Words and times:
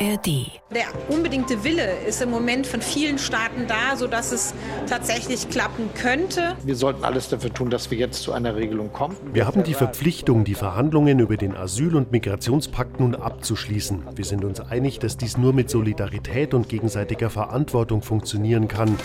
ARD. 0.00 0.60
Der 0.74 0.86
unbedingte 1.08 1.64
Wille 1.64 1.98
ist 2.06 2.22
im 2.22 2.30
Moment 2.30 2.66
von 2.66 2.80
vielen 2.80 3.18
Staaten 3.18 3.66
da, 3.66 3.96
sodass 3.96 4.32
es 4.32 4.54
tatsächlich 4.88 5.48
klappen 5.48 5.90
könnte. 5.94 6.56
Wir 6.64 6.76
sollten 6.76 7.04
alles 7.04 7.28
dafür 7.28 7.52
tun, 7.52 7.70
dass 7.70 7.90
wir 7.90 7.98
jetzt 7.98 8.22
zu 8.22 8.32
einer 8.32 8.56
Regelung 8.56 8.92
kommen. 8.92 9.16
Wir 9.32 9.46
haben 9.46 9.64
die 9.64 9.74
Verpflichtung, 9.74 10.44
die 10.44 10.54
Verhandlungen 10.54 11.18
über 11.18 11.36
den 11.36 11.56
Asyl- 11.56 11.96
und 11.96 12.12
Migrationspakt 12.12 13.00
nun 13.00 13.14
abzuschließen. 13.14 14.04
Wir 14.14 14.24
sind 14.24 14.44
uns 14.44 14.60
einig, 14.60 14.98
dass 14.98 15.16
dies 15.16 15.36
nur 15.36 15.52
mit 15.52 15.70
Solidarität 15.70 16.54
und 16.54 16.68
gegenseitiger 16.68 17.30
Verantwortung 17.30 18.02
funktionieren 18.02 18.68
kann. 18.68 18.96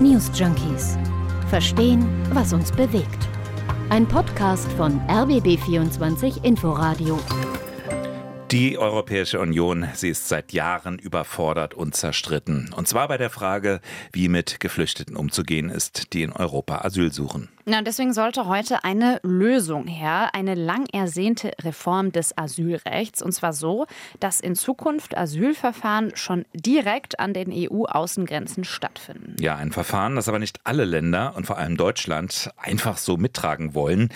News 0.00 0.30
Junkies. 0.34 0.96
Verstehen, 1.50 2.06
was 2.32 2.52
uns 2.52 2.72
bewegt. 2.72 3.28
Ein 3.88 4.06
Podcast 4.06 4.70
von 4.72 5.00
RBB24 5.08 6.44
Inforadio. 6.44 7.18
Die 8.52 8.78
Europäische 8.78 9.40
Union, 9.40 9.88
sie 9.94 10.08
ist 10.08 10.28
seit 10.28 10.52
Jahren 10.52 11.00
überfordert 11.00 11.74
und 11.74 11.96
zerstritten. 11.96 12.72
Und 12.72 12.86
zwar 12.86 13.08
bei 13.08 13.18
der 13.18 13.28
Frage, 13.28 13.80
wie 14.12 14.28
mit 14.28 14.60
Geflüchteten 14.60 15.16
umzugehen 15.16 15.68
ist, 15.68 16.12
die 16.12 16.22
in 16.22 16.32
Europa 16.32 16.82
Asyl 16.82 17.12
suchen. 17.12 17.48
Ja, 17.68 17.82
deswegen 17.82 18.12
sollte 18.12 18.46
heute 18.46 18.84
eine 18.84 19.18
Lösung 19.24 19.88
her, 19.88 20.30
eine 20.34 20.54
lang 20.54 20.86
ersehnte 20.92 21.50
Reform 21.64 22.12
des 22.12 22.38
Asylrechts. 22.38 23.22
Und 23.22 23.32
zwar 23.32 23.52
so, 23.52 23.86
dass 24.20 24.38
in 24.38 24.54
Zukunft 24.54 25.18
Asylverfahren 25.18 26.14
schon 26.14 26.44
direkt 26.54 27.18
an 27.18 27.34
den 27.34 27.50
EU-Außengrenzen 27.52 28.62
stattfinden. 28.62 29.34
Ja, 29.40 29.56
ein 29.56 29.72
Verfahren, 29.72 30.14
das 30.14 30.28
aber 30.28 30.38
nicht 30.38 30.60
alle 30.62 30.84
Länder 30.84 31.34
und 31.34 31.44
vor 31.48 31.58
allem 31.58 31.76
Deutschland 31.76 32.52
einfach 32.56 32.98
so 32.98 33.16
mittragen 33.16 33.74
wollen. 33.74 34.10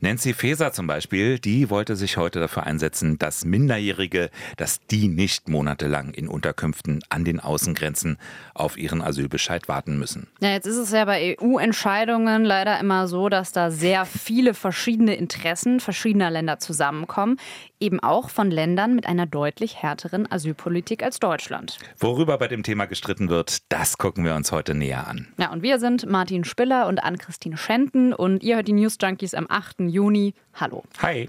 Nancy 0.00 0.34
Faeser 0.34 0.72
zum 0.72 0.88
Beispiel, 0.88 1.38
die 1.38 1.70
wollte 1.70 1.94
sich 1.94 2.16
heute 2.16 2.40
dafür 2.40 2.64
einsetzen, 2.64 3.20
dass 3.20 3.44
Minderjährige, 3.44 4.30
dass 4.56 4.80
die 4.80 5.06
nicht 5.06 5.48
monatelang 5.48 6.12
in 6.12 6.26
Unterkünften 6.26 7.04
an 7.08 7.24
den 7.24 7.38
Außengrenzen 7.38 8.18
auf 8.52 8.76
ihren 8.76 9.00
Asylbescheid 9.00 9.68
warten 9.68 9.96
müssen. 9.96 10.26
Ja, 10.40 10.50
jetzt 10.50 10.66
ist 10.66 10.78
es 10.78 10.90
ja 10.90 11.04
bei 11.04 11.36
EU-Entscheidungen 11.40 12.44
leider 12.44 12.80
immer 12.80 12.95
immer 12.96 13.08
so, 13.08 13.28
dass 13.28 13.52
da 13.52 13.70
sehr 13.70 14.06
viele 14.06 14.54
verschiedene 14.54 15.16
Interessen 15.16 15.80
verschiedener 15.80 16.30
Länder 16.30 16.58
zusammenkommen, 16.58 17.36
eben 17.78 18.00
auch 18.00 18.30
von 18.30 18.50
Ländern 18.50 18.94
mit 18.94 19.06
einer 19.06 19.26
deutlich 19.26 19.82
härteren 19.82 20.30
Asylpolitik 20.30 21.02
als 21.02 21.18
Deutschland. 21.18 21.78
Worüber 21.98 22.38
bei 22.38 22.48
dem 22.48 22.62
Thema 22.62 22.86
gestritten 22.86 23.28
wird, 23.28 23.70
das 23.70 23.98
gucken 23.98 24.24
wir 24.24 24.34
uns 24.34 24.50
heute 24.50 24.74
näher 24.74 25.06
an. 25.06 25.28
Ja, 25.38 25.52
und 25.52 25.62
wir 25.62 25.78
sind 25.78 26.06
Martin 26.08 26.44
Spiller 26.44 26.86
und 26.86 27.04
Ann-Christine 27.04 27.58
Schenten 27.58 28.14
und 28.14 28.42
ihr 28.42 28.56
hört 28.56 28.68
die 28.68 28.72
News 28.72 28.96
Junkies 29.00 29.34
am 29.34 29.46
8. 29.46 29.80
Juni. 29.80 30.32
Hallo. 30.54 30.82
Hi. 31.02 31.28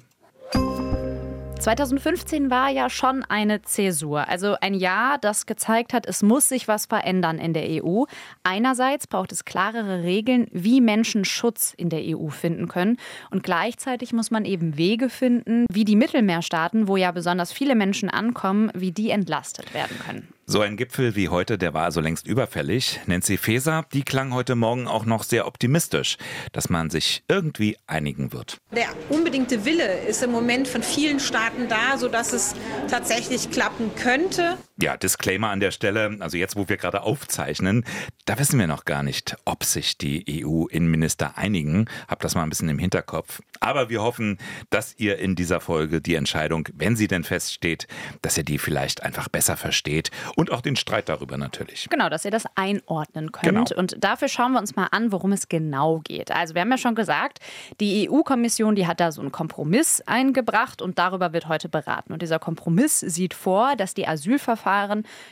2015 1.60 2.50
war 2.50 2.70
ja 2.70 2.90
schon 2.90 3.24
eine 3.24 3.62
Zäsur, 3.62 4.28
also 4.28 4.56
ein 4.62 4.74
Jahr, 4.74 5.18
das 5.18 5.46
gezeigt 5.46 5.94
hat, 5.94 6.06
es 6.06 6.22
muss 6.22 6.50
sich 6.50 6.68
was 6.68 6.86
verändern 6.86 7.40
in 7.40 7.54
der 7.54 7.84
EU. 7.84 8.04
Einerseits 8.44 9.08
braucht 9.08 9.32
es 9.32 9.46
klarere 9.46 10.04
Regeln, 10.04 10.48
wie 10.52 10.82
Menschen 10.82 11.26
Schutz 11.26 11.74
in 11.76 11.90
der 11.90 12.02
EU 12.04 12.30
finden 12.30 12.68
können. 12.68 12.98
Und 13.32 13.44
gleichzeitig 13.44 14.14
muss 14.14 14.32
man 14.32 14.46
eben 14.46 14.78
Wege 14.78 15.10
finden, 15.10 15.66
wie 15.72 15.86
die 15.86 15.96
Mittelmeerstaaten, 15.96 16.88
wo 16.88 16.98
ja 16.98 17.12
besonders 17.12 17.52
viele 17.52 17.76
Menschen 17.76 18.10
ankommen, 18.10 18.72
wie 18.74 18.92
die 18.92 19.10
entlastet 19.10 19.74
werden 19.74 19.98
können. 20.00 20.37
So 20.50 20.62
ein 20.62 20.78
Gipfel 20.78 21.18
wie 21.18 21.28
heute, 21.28 21.58
der 21.58 21.74
war 21.74 21.84
also 21.84 22.00
längst 22.00 22.26
überfällig. 22.26 23.02
Nancy 23.06 23.36
Faeser, 23.36 23.86
die 23.92 24.04
klang 24.04 24.34
heute 24.34 24.56
Morgen 24.56 24.88
auch 24.88 25.04
noch 25.04 25.24
sehr 25.24 25.46
optimistisch, 25.46 26.18
dass 26.54 26.70
man 26.70 26.90
sich 26.90 27.22
irgendwie 27.28 27.76
einigen 27.86 28.32
wird. 28.32 28.56
Der 28.74 28.88
unbedingte 29.10 29.66
Wille 29.66 30.06
ist 30.08 30.24
im 30.24 30.32
Moment 30.32 30.70
von 30.70 30.84
vielen 30.84 31.20
Staaten 31.20 31.68
da, 31.68 31.98
sodass 31.98 32.32
es 32.32 32.56
tatsächlich 32.90 33.52
klappen 33.52 33.92
könnte. 33.96 34.58
Ja, 34.80 34.96
Disclaimer 34.96 35.50
an 35.50 35.60
der 35.60 35.72
Stelle. 35.72 36.18
Also 36.20 36.38
jetzt, 36.38 36.56
wo 36.56 36.70
wir 36.70 36.78
gerade 36.78 37.02
aufzeichnen, 37.02 37.84
da 38.26 38.38
wissen 38.38 38.60
wir 38.60 38.68
noch 38.68 38.86
gar 38.86 39.02
nicht, 39.02 39.36
ob 39.44 39.64
sich 39.64 39.98
die 39.98 40.44
EU-Innenminister 40.46 41.36
einigen. 41.36 41.90
Habt 42.08 42.24
das 42.24 42.36
mal 42.36 42.44
ein 42.44 42.50
bisschen 42.50 42.70
im 42.70 42.78
Hinterkopf. 42.78 43.42
Aber 43.60 43.90
wir 43.90 44.04
hoffen, 44.04 44.38
dass 44.70 44.94
ihr 45.00 45.18
in 45.18 45.34
dieser 45.34 45.62
Folge 45.62 46.00
die 46.00 46.14
Entscheidung, 46.14 46.70
wenn 46.76 46.96
sie 46.96 47.08
denn 47.08 47.24
feststeht, 47.24 47.88
dass 48.22 48.38
ihr 48.38 48.44
die 48.44 48.60
vielleicht 48.60 49.02
einfach 49.02 49.30
besser 49.30 49.58
versteht 49.58 50.12
und 50.36 50.52
auch 50.52 50.62
den 50.62 50.76
Streit 50.76 51.10
darüber 51.10 51.38
natürlich. 51.38 51.88
Genau, 51.90 52.10
dass 52.10 52.24
ihr 52.24 52.32
das 52.32 52.46
einordnen 52.54 53.32
könnt. 53.32 53.70
Genau. 53.70 53.80
Und 53.80 53.96
dafür 54.00 54.28
schauen 54.28 54.52
wir 54.52 54.60
uns 54.60 54.76
mal 54.76 54.90
an, 54.92 55.12
worum 55.12 55.32
es 55.32 55.50
genau 55.50 56.02
geht. 56.04 56.30
Also 56.32 56.54
wir 56.54 56.62
haben 56.62 56.70
ja 56.70 56.78
schon 56.78 56.94
gesagt, 56.94 57.40
die 57.80 58.08
EU-Kommission, 58.08 58.76
die 58.76 58.86
hat 58.86 59.00
da 59.00 59.12
so 59.12 59.22
einen 59.22 59.32
Kompromiss 59.32 60.02
eingebracht 60.06 60.84
und 60.84 61.00
darüber 61.00 61.34
wird 61.34 61.48
heute 61.48 61.68
beraten. 61.68 62.14
Und 62.14 62.22
dieser 62.22 62.38
Kompromiss 62.38 63.00
sieht 63.00 63.34
vor, 63.34 63.76
dass 63.76 63.96
die 63.96 64.08
Asylverfahren 64.08 64.67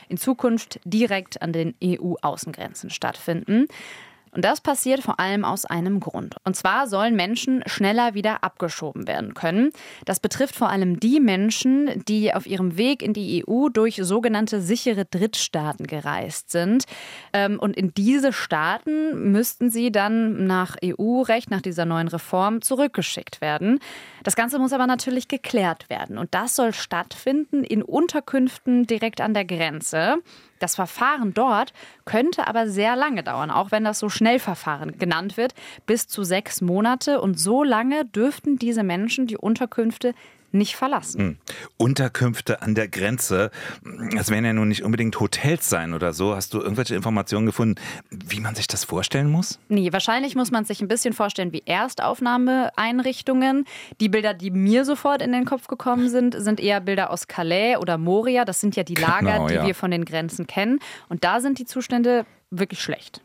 in 0.08 0.16
Zukunft 0.16 0.80
direkt 0.84 1.42
an 1.42 1.52
den 1.52 1.74
EU-Außengrenzen 1.82 2.90
stattfinden. 2.90 3.66
Und 4.36 4.44
das 4.44 4.60
passiert 4.60 5.02
vor 5.02 5.18
allem 5.18 5.46
aus 5.46 5.64
einem 5.64 5.98
Grund. 5.98 6.36
Und 6.44 6.56
zwar 6.56 6.88
sollen 6.88 7.16
Menschen 7.16 7.62
schneller 7.64 8.12
wieder 8.12 8.44
abgeschoben 8.44 9.08
werden 9.08 9.32
können. 9.32 9.70
Das 10.04 10.20
betrifft 10.20 10.54
vor 10.54 10.68
allem 10.68 11.00
die 11.00 11.20
Menschen, 11.20 12.04
die 12.06 12.34
auf 12.34 12.46
ihrem 12.46 12.76
Weg 12.76 13.02
in 13.02 13.14
die 13.14 13.42
EU 13.48 13.70
durch 13.70 13.96
sogenannte 13.96 14.60
sichere 14.60 15.06
Drittstaaten 15.06 15.86
gereist 15.86 16.50
sind. 16.50 16.84
Ähm, 17.32 17.58
und 17.58 17.78
in 17.78 17.94
diese 17.94 18.34
Staaten 18.34 19.32
müssten 19.32 19.70
sie 19.70 19.90
dann 19.90 20.46
nach 20.46 20.76
EU-Recht, 20.84 21.50
nach 21.50 21.62
dieser 21.62 21.86
neuen 21.86 22.08
Reform 22.08 22.60
zurückgeschickt 22.60 23.40
werden. 23.40 23.78
Das 24.22 24.36
Ganze 24.36 24.58
muss 24.58 24.74
aber 24.74 24.86
natürlich 24.86 25.28
geklärt 25.28 25.88
werden. 25.88 26.18
Und 26.18 26.34
das 26.34 26.56
soll 26.56 26.74
stattfinden 26.74 27.64
in 27.64 27.82
Unterkünften 27.82 28.86
direkt 28.86 29.22
an 29.22 29.32
der 29.32 29.46
Grenze. 29.46 30.16
Das 30.58 30.74
Verfahren 30.74 31.34
dort 31.34 31.72
könnte 32.04 32.46
aber 32.46 32.68
sehr 32.68 32.96
lange 32.96 33.22
dauern, 33.22 33.50
auch 33.50 33.70
wenn 33.70 33.84
das 33.84 33.98
so 33.98 34.08
Schnellverfahren 34.08 34.98
genannt 34.98 35.36
wird, 35.36 35.54
bis 35.86 36.08
zu 36.08 36.24
sechs 36.24 36.60
Monate. 36.60 37.20
Und 37.20 37.38
so 37.38 37.62
lange 37.62 38.04
dürften 38.04 38.58
diese 38.58 38.82
Menschen 38.82 39.26
die 39.26 39.36
Unterkünfte 39.36 40.14
nicht 40.52 40.76
verlassen. 40.76 41.20
Hm. 41.20 41.36
Unterkünfte 41.76 42.62
an 42.62 42.74
der 42.74 42.88
Grenze, 42.88 43.50
das 44.14 44.30
werden 44.30 44.44
ja 44.44 44.52
nun 44.52 44.68
nicht 44.68 44.82
unbedingt 44.82 45.18
Hotels 45.20 45.68
sein 45.68 45.94
oder 45.94 46.12
so. 46.12 46.34
Hast 46.34 46.54
du 46.54 46.60
irgendwelche 46.60 46.94
Informationen 46.94 47.46
gefunden, 47.46 47.80
wie 48.10 48.40
man 48.40 48.54
sich 48.54 48.66
das 48.66 48.84
vorstellen 48.84 49.30
muss? 49.30 49.58
Nee, 49.68 49.92
wahrscheinlich 49.92 50.34
muss 50.34 50.50
man 50.50 50.64
sich 50.64 50.80
ein 50.80 50.88
bisschen 50.88 51.12
vorstellen 51.12 51.52
wie 51.52 51.62
Erstaufnahmeeinrichtungen. 51.66 53.64
Die 54.00 54.08
Bilder, 54.08 54.34
die 54.34 54.50
mir 54.50 54.84
sofort 54.84 55.22
in 55.22 55.32
den 55.32 55.44
Kopf 55.44 55.66
gekommen 55.66 56.08
sind, 56.08 56.34
sind 56.38 56.60
eher 56.60 56.80
Bilder 56.80 57.10
aus 57.10 57.26
Calais 57.26 57.76
oder 57.76 57.98
Moria. 57.98 58.44
Das 58.44 58.60
sind 58.60 58.76
ja 58.76 58.82
die 58.82 58.94
Lager, 58.94 59.32
genau, 59.32 59.48
die 59.48 59.54
ja. 59.54 59.66
wir 59.66 59.74
von 59.74 59.90
den 59.90 60.04
Grenzen 60.04 60.46
kennen. 60.46 60.78
Und 61.08 61.24
da 61.24 61.40
sind 61.40 61.58
die 61.58 61.64
Zustände 61.64 62.26
wirklich 62.50 62.80
schlecht. 62.80 63.22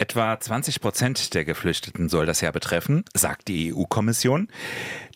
Etwa 0.00 0.40
20 0.40 0.80
Prozent 0.80 1.34
der 1.34 1.44
Geflüchteten 1.44 2.08
soll 2.08 2.24
das 2.24 2.40
ja 2.40 2.50
betreffen, 2.52 3.04
sagt 3.12 3.48
die 3.48 3.74
EU-Kommission. 3.74 4.48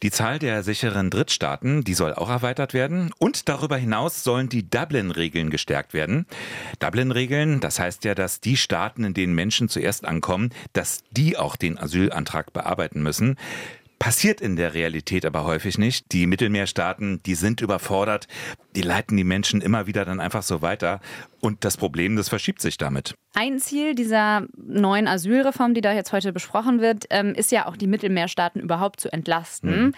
Die 0.02 0.10
Zahl 0.10 0.38
der 0.38 0.62
sicheren 0.62 1.08
Drittstaaten, 1.08 1.84
die 1.84 1.94
soll 1.94 2.12
auch 2.12 2.28
erweitert 2.28 2.74
werden. 2.74 3.10
Und 3.18 3.48
darüber 3.48 3.78
hinaus 3.78 4.24
sollen 4.24 4.50
die 4.50 4.68
Dublin-Regeln 4.68 5.48
gestärkt 5.48 5.94
werden. 5.94 6.26
Dublin-Regeln, 6.80 7.60
das 7.60 7.78
heißt 7.78 8.04
ja, 8.04 8.14
dass 8.14 8.42
die 8.42 8.58
Staaten, 8.58 9.04
in 9.04 9.14
denen 9.14 9.34
Menschen 9.34 9.70
zuerst 9.70 10.04
ankommen, 10.04 10.50
dass 10.74 11.02
die 11.10 11.38
auch 11.38 11.56
den 11.56 11.78
Asylantrag 11.78 12.52
bearbeiten 12.52 13.02
müssen. 13.02 13.36
Passiert 13.98 14.40
in 14.40 14.56
der 14.56 14.74
Realität 14.74 15.24
aber 15.24 15.44
häufig 15.44 15.78
nicht. 15.78 16.12
Die 16.12 16.26
Mittelmeerstaaten, 16.26 17.22
die 17.22 17.34
sind 17.34 17.60
überfordert, 17.60 18.26
die 18.74 18.82
leiten 18.82 19.16
die 19.16 19.24
Menschen 19.24 19.60
immer 19.60 19.86
wieder 19.86 20.04
dann 20.04 20.20
einfach 20.20 20.42
so 20.42 20.62
weiter. 20.62 21.00
Und 21.40 21.64
das 21.64 21.76
Problem, 21.76 22.16
das 22.16 22.28
verschiebt 22.28 22.60
sich 22.60 22.76
damit. 22.76 23.14
Ein 23.34 23.58
Ziel 23.58 23.94
dieser 23.94 24.46
neuen 24.56 25.08
Asylreform, 25.08 25.74
die 25.74 25.80
da 25.80 25.92
jetzt 25.92 26.12
heute 26.12 26.32
besprochen 26.32 26.80
wird, 26.80 27.06
ähm, 27.10 27.34
ist 27.34 27.52
ja 27.52 27.66
auch 27.66 27.76
die 27.76 27.86
Mittelmeerstaaten 27.86 28.60
überhaupt 28.60 29.00
zu 29.00 29.12
entlasten. 29.12 29.86
Mhm. 29.86 29.94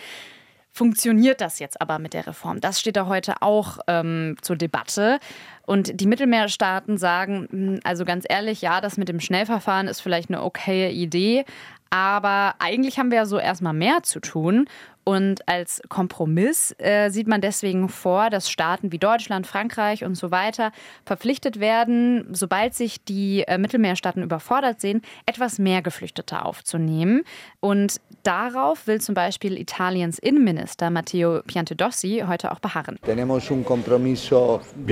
Funktioniert 0.77 1.41
das 1.41 1.59
jetzt 1.59 1.81
aber 1.81 1.99
mit 1.99 2.13
der 2.13 2.27
Reform? 2.27 2.61
Das 2.61 2.79
steht 2.79 2.97
da 2.97 3.07
heute 3.07 3.41
auch 3.41 3.79
ähm, 3.87 4.37
zur 4.43 4.57
Debatte. 4.57 5.21
Und 5.65 6.03
die 6.03 6.07
Mittelmeerstaaten 6.07 6.99
sagen, 6.99 7.49
hm, 7.51 7.81
also 7.83 8.05
ganz 8.05 8.27
ehrlich, 8.29 8.61
ja, 8.61 8.83
das 8.83 8.99
mit 8.99 9.09
dem 9.09 9.19
Schnellverfahren 9.19 9.89
ist 9.89 10.03
vielleicht 10.03 10.29
eine 10.29 10.43
okaye 10.43 10.91
Idee, 10.91 11.47
aber 11.91 12.55
eigentlich 12.59 12.99
haben 12.99 13.11
wir 13.11 13.19
ja 13.19 13.27
so 13.27 13.39
erstmal 13.39 13.73
mehr 13.73 14.03
zu 14.03 14.21
tun. 14.21 14.69
Und 15.09 15.49
als 15.49 15.81
Kompromiss 15.89 16.75
äh, 16.79 17.11
sieht 17.11 17.29
man 17.29 17.41
deswegen 17.41 17.89
vor, 17.89 18.29
dass 18.29 18.51
Staaten 18.51 18.91
wie 18.91 18.99
Deutschland, 18.99 19.47
Frankreich 19.47 20.03
und 20.05 20.17
so 20.17 20.33
weiter 20.33 20.73
verpflichtet 21.05 21.61
werden, 21.61 22.27
sobald 22.33 22.75
sich 22.75 23.05
die 23.05 23.45
äh, 23.47 23.57
Mittelmeerstaaten 23.57 24.25
überfordert 24.25 24.81
sehen, 24.81 25.03
etwas 25.25 25.61
mehr 25.61 25.81
Geflüchtete 25.81 26.45
aufzunehmen. 26.45 27.23
Und 27.61 28.01
darauf 28.25 28.89
will 28.89 29.01
zum 29.01 29.15
Beispiel 29.15 29.57
Italiens 29.59 30.19
Innenminister 30.19 30.91
Matteo 30.91 31.41
Piantedossi 31.47 32.25
heute 32.27 32.51
auch 32.51 32.59
beharren. 32.59 32.99
Wir 33.05 33.17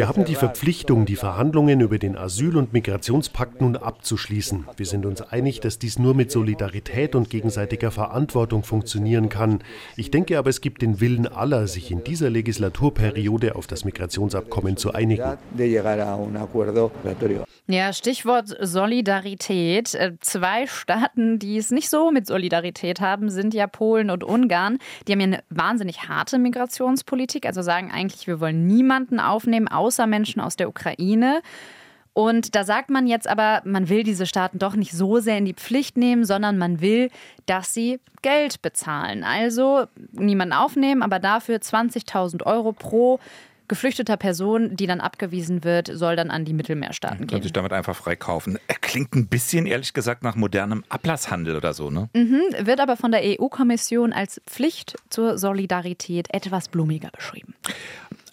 haben 0.08 0.24
die 0.24 0.34
Verpflichtung, 0.36 1.06
die 1.06 1.16
Verhandlungen 1.16 1.80
über 1.80 1.98
den 1.98 2.16
Asyl- 2.16 2.56
und 2.56 2.72
Migrationspakt 2.72 3.60
nun 3.60 3.74
abzuschließen. 3.76 4.68
Wir 4.76 4.86
sind 4.86 5.06
uns 5.06 5.22
einig, 5.22 5.58
dass 5.58 5.80
dies 5.80 5.98
nur 5.98 6.14
mit 6.14 6.30
Solidarität 6.30 7.16
und 7.16 7.30
gegenseitiger 7.30 7.90
Verantwortung 7.90 8.62
funktionieren 8.62 9.28
kann. 9.28 9.64
Ich 10.03 10.03
Ich 10.04 10.10
denke 10.10 10.36
aber, 10.36 10.50
es 10.50 10.60
gibt 10.60 10.82
den 10.82 11.00
Willen 11.00 11.26
aller, 11.26 11.66
sich 11.66 11.90
in 11.90 12.04
dieser 12.04 12.28
Legislaturperiode 12.28 13.56
auf 13.56 13.66
das 13.66 13.86
Migrationsabkommen 13.86 14.76
zu 14.76 14.92
einigen. 14.92 15.38
Ja, 17.66 17.90
Stichwort 17.94 18.54
Solidarität. 18.60 19.94
Äh, 19.94 20.12
zwei 20.20 20.66
Staaten, 20.66 21.38
die 21.38 21.56
es 21.56 21.70
nicht 21.70 21.88
so 21.88 22.10
mit 22.10 22.26
Solidarität 22.26 23.00
haben, 23.00 23.30
sind 23.30 23.54
ja 23.54 23.66
Polen 23.66 24.10
und 24.10 24.24
Ungarn. 24.24 24.76
Die 25.08 25.12
haben 25.12 25.20
ja 25.20 25.26
eine 25.26 25.42
wahnsinnig 25.48 26.06
harte 26.06 26.38
Migrationspolitik, 26.38 27.46
also 27.46 27.62
sagen 27.62 27.90
eigentlich, 27.90 28.26
wir 28.26 28.40
wollen 28.40 28.66
niemanden 28.66 29.20
aufnehmen, 29.20 29.68
außer 29.68 30.06
Menschen 30.06 30.42
aus 30.42 30.56
der 30.56 30.68
Ukraine. 30.68 31.40
Und 32.14 32.54
da 32.54 32.64
sagt 32.64 32.90
man 32.90 33.06
jetzt 33.06 33.28
aber, 33.28 33.60
man 33.64 33.88
will 33.88 34.04
diese 34.04 34.24
Staaten 34.24 34.58
doch 34.58 34.76
nicht 34.76 34.92
so 34.92 35.18
sehr 35.18 35.36
in 35.36 35.44
die 35.44 35.54
Pflicht 35.54 35.96
nehmen, 35.96 36.24
sondern 36.24 36.56
man 36.56 36.80
will, 36.80 37.10
dass 37.46 37.74
sie 37.74 38.00
Geld 38.22 38.62
bezahlen. 38.62 39.24
Also 39.24 39.86
niemanden 40.12 40.54
aufnehmen, 40.54 41.02
aber 41.02 41.18
dafür 41.18 41.56
20.000 41.56 42.44
Euro 42.44 42.72
pro 42.72 43.18
geflüchteter 43.68 44.16
Person, 44.16 44.76
die 44.76 44.86
dann 44.86 45.00
abgewiesen 45.00 45.64
wird, 45.64 45.90
soll 45.92 46.16
dann 46.16 46.30
an 46.30 46.44
die 46.44 46.52
Mittelmeerstaaten 46.52 47.20
gehen. 47.26 47.28
Kann 47.28 47.42
sich 47.42 47.52
damit 47.52 47.72
einfach 47.72 47.96
freikaufen. 47.96 48.58
Klingt 48.80 49.14
ein 49.14 49.26
bisschen, 49.26 49.66
ehrlich 49.66 49.94
gesagt, 49.94 50.22
nach 50.22 50.36
modernem 50.36 50.84
Ablasshandel 50.88 51.56
oder 51.56 51.72
so, 51.72 51.90
ne? 51.90 52.08
Mhm, 52.14 52.42
wird 52.66 52.80
aber 52.80 52.96
von 52.96 53.10
der 53.10 53.22
EU-Kommission 53.24 54.12
als 54.12 54.40
Pflicht 54.46 54.96
zur 55.08 55.38
Solidarität 55.38 56.28
etwas 56.32 56.68
blumiger 56.68 57.10
beschrieben. 57.10 57.54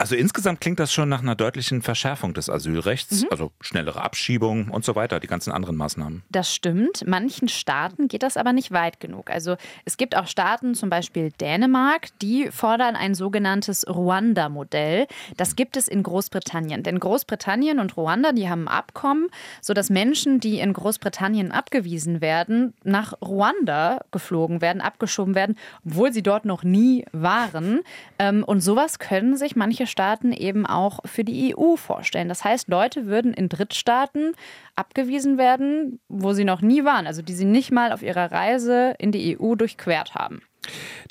Also 0.02 0.16
insgesamt 0.16 0.62
klingt 0.62 0.80
das 0.80 0.92
schon 0.92 1.10
nach 1.10 1.22
einer 1.22 1.36
deutlichen 1.36 1.84
Verschärfung 1.84 2.34
des 2.34 2.50
Asylrechts, 2.50 3.22
mhm. 3.22 3.28
also 3.30 3.52
schnellere 3.62 4.02
Abschiebung 4.02 4.70
und 4.70 4.84
so 4.84 4.96
weiter, 4.96 5.20
die 5.20 5.28
ganzen 5.28 5.52
anderen 5.52 5.76
Maßnahmen. 5.76 6.24
Das 6.32 6.52
stimmt. 6.56 7.04
Manchen 7.06 7.48
Staaten 7.50 8.08
geht 8.08 8.24
das 8.24 8.36
aber 8.36 8.52
nicht 8.52 8.72
weit 8.72 9.00
genug. 9.00 9.30
Also 9.30 9.58
es 9.86 9.98
gibt 9.98 10.18
auch 10.18 10.26
Staaten, 10.26 10.74
zum 10.74 10.90
Beispiel 10.90 11.30
Dänemark, 11.40 12.08
die 12.20 12.50
fordern 12.50 12.96
ein 12.96 13.14
sogenanntes 13.14 13.88
Ruanda-Modell. 13.88 15.06
Das 15.38 15.56
gibt 15.56 15.78
es 15.78 15.88
in 15.88 16.02
Großbritannien. 16.02 16.82
Denn 16.82 17.00
Großbritannien 17.00 17.78
und 17.78 17.96
Ruanda, 17.96 18.32
die 18.32 18.50
haben 18.50 18.68
ein 18.68 18.74
Abkommen, 18.74 19.28
sodass 19.62 19.92
Menschen, 19.92 20.40
die 20.40 20.62
in 20.62 20.74
Großbritannien 20.74 21.52
abgewiesen 21.52 22.22
werden, 22.22 22.74
nach 22.84 23.14
Ruanda 23.22 24.00
geflogen 24.10 24.62
werden, 24.62 24.82
abgeschoben 24.82 25.36
werden, 25.36 25.58
obwohl 25.86 26.12
sie 26.12 26.24
dort 26.24 26.46
noch 26.46 26.64
nie 26.64 27.06
waren. 27.12 27.82
Ähm, 28.18 28.44
und 28.44 28.62
sowas 28.62 28.98
können 28.98 29.38
sich 29.38 29.56
manche 29.56 29.91
Staaten 29.92 30.32
eben 30.32 30.66
auch 30.66 31.00
für 31.06 31.24
die 31.24 31.56
EU 31.56 31.76
vorstellen. 31.76 32.30
Das 32.30 32.44
heißt, 32.44 32.68
Leute 32.70 33.06
würden 33.06 33.34
in 33.34 33.50
Drittstaaten 33.50 34.34
abgewiesen 34.76 35.38
werden, 35.38 36.00
wo 36.08 36.34
sie 36.34 36.46
noch 36.46 36.62
nie 36.62 36.84
waren, 36.84 37.06
also 37.06 37.22
die 37.22 37.34
sie 37.34 37.46
nicht 37.46 37.72
mal 37.72 37.92
auf 37.92 38.02
ihrer 38.02 38.32
Reise 38.32 38.96
in 38.98 39.12
die 39.12 39.38
EU 39.40 39.56
durchquert 39.56 40.16
haben. 40.16 40.42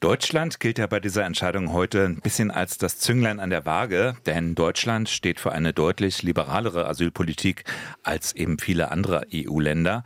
Deutschland 0.00 0.61
gilt 0.61 0.79
ja 0.79 0.87
bei 0.87 1.00
dieser 1.00 1.25
Entscheidung 1.25 1.73
heute 1.73 2.05
ein 2.05 2.20
bisschen 2.20 2.50
als 2.50 2.79
das 2.79 2.99
Zünglein 2.99 3.41
an 3.41 3.50
der 3.50 3.67
Waage, 3.67 4.14
denn 4.25 4.55
Deutschland 4.55 5.08
steht 5.08 5.41
für 5.41 5.52
eine 5.52 5.73
deutlich 5.73 6.23
liberalere 6.23 6.87
Asylpolitik 6.87 7.64
als 8.02 8.35
eben 8.35 8.58
viele 8.58 8.91
andere 8.91 9.26
EU-Länder. 9.35 10.05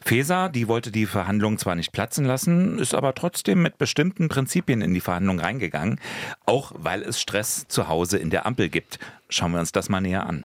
Feser, 0.00 0.48
die 0.48 0.68
wollte 0.68 0.92
die 0.92 1.06
Verhandlungen 1.06 1.58
zwar 1.58 1.74
nicht 1.74 1.92
platzen 1.92 2.24
lassen, 2.24 2.78
ist 2.78 2.94
aber 2.94 3.14
trotzdem 3.14 3.62
mit 3.62 3.78
bestimmten 3.78 4.28
Prinzipien 4.28 4.80
in 4.80 4.94
die 4.94 5.00
Verhandlungen 5.00 5.40
reingegangen, 5.40 6.00
auch 6.46 6.72
weil 6.76 7.02
es 7.02 7.20
Stress 7.20 7.66
zu 7.68 7.88
Hause 7.88 8.18
in 8.18 8.30
der 8.30 8.46
Ampel 8.46 8.68
gibt. 8.68 8.98
Schauen 9.28 9.52
wir 9.52 9.60
uns 9.60 9.72
das 9.72 9.88
mal 9.88 10.00
näher 10.00 10.26
an. 10.26 10.44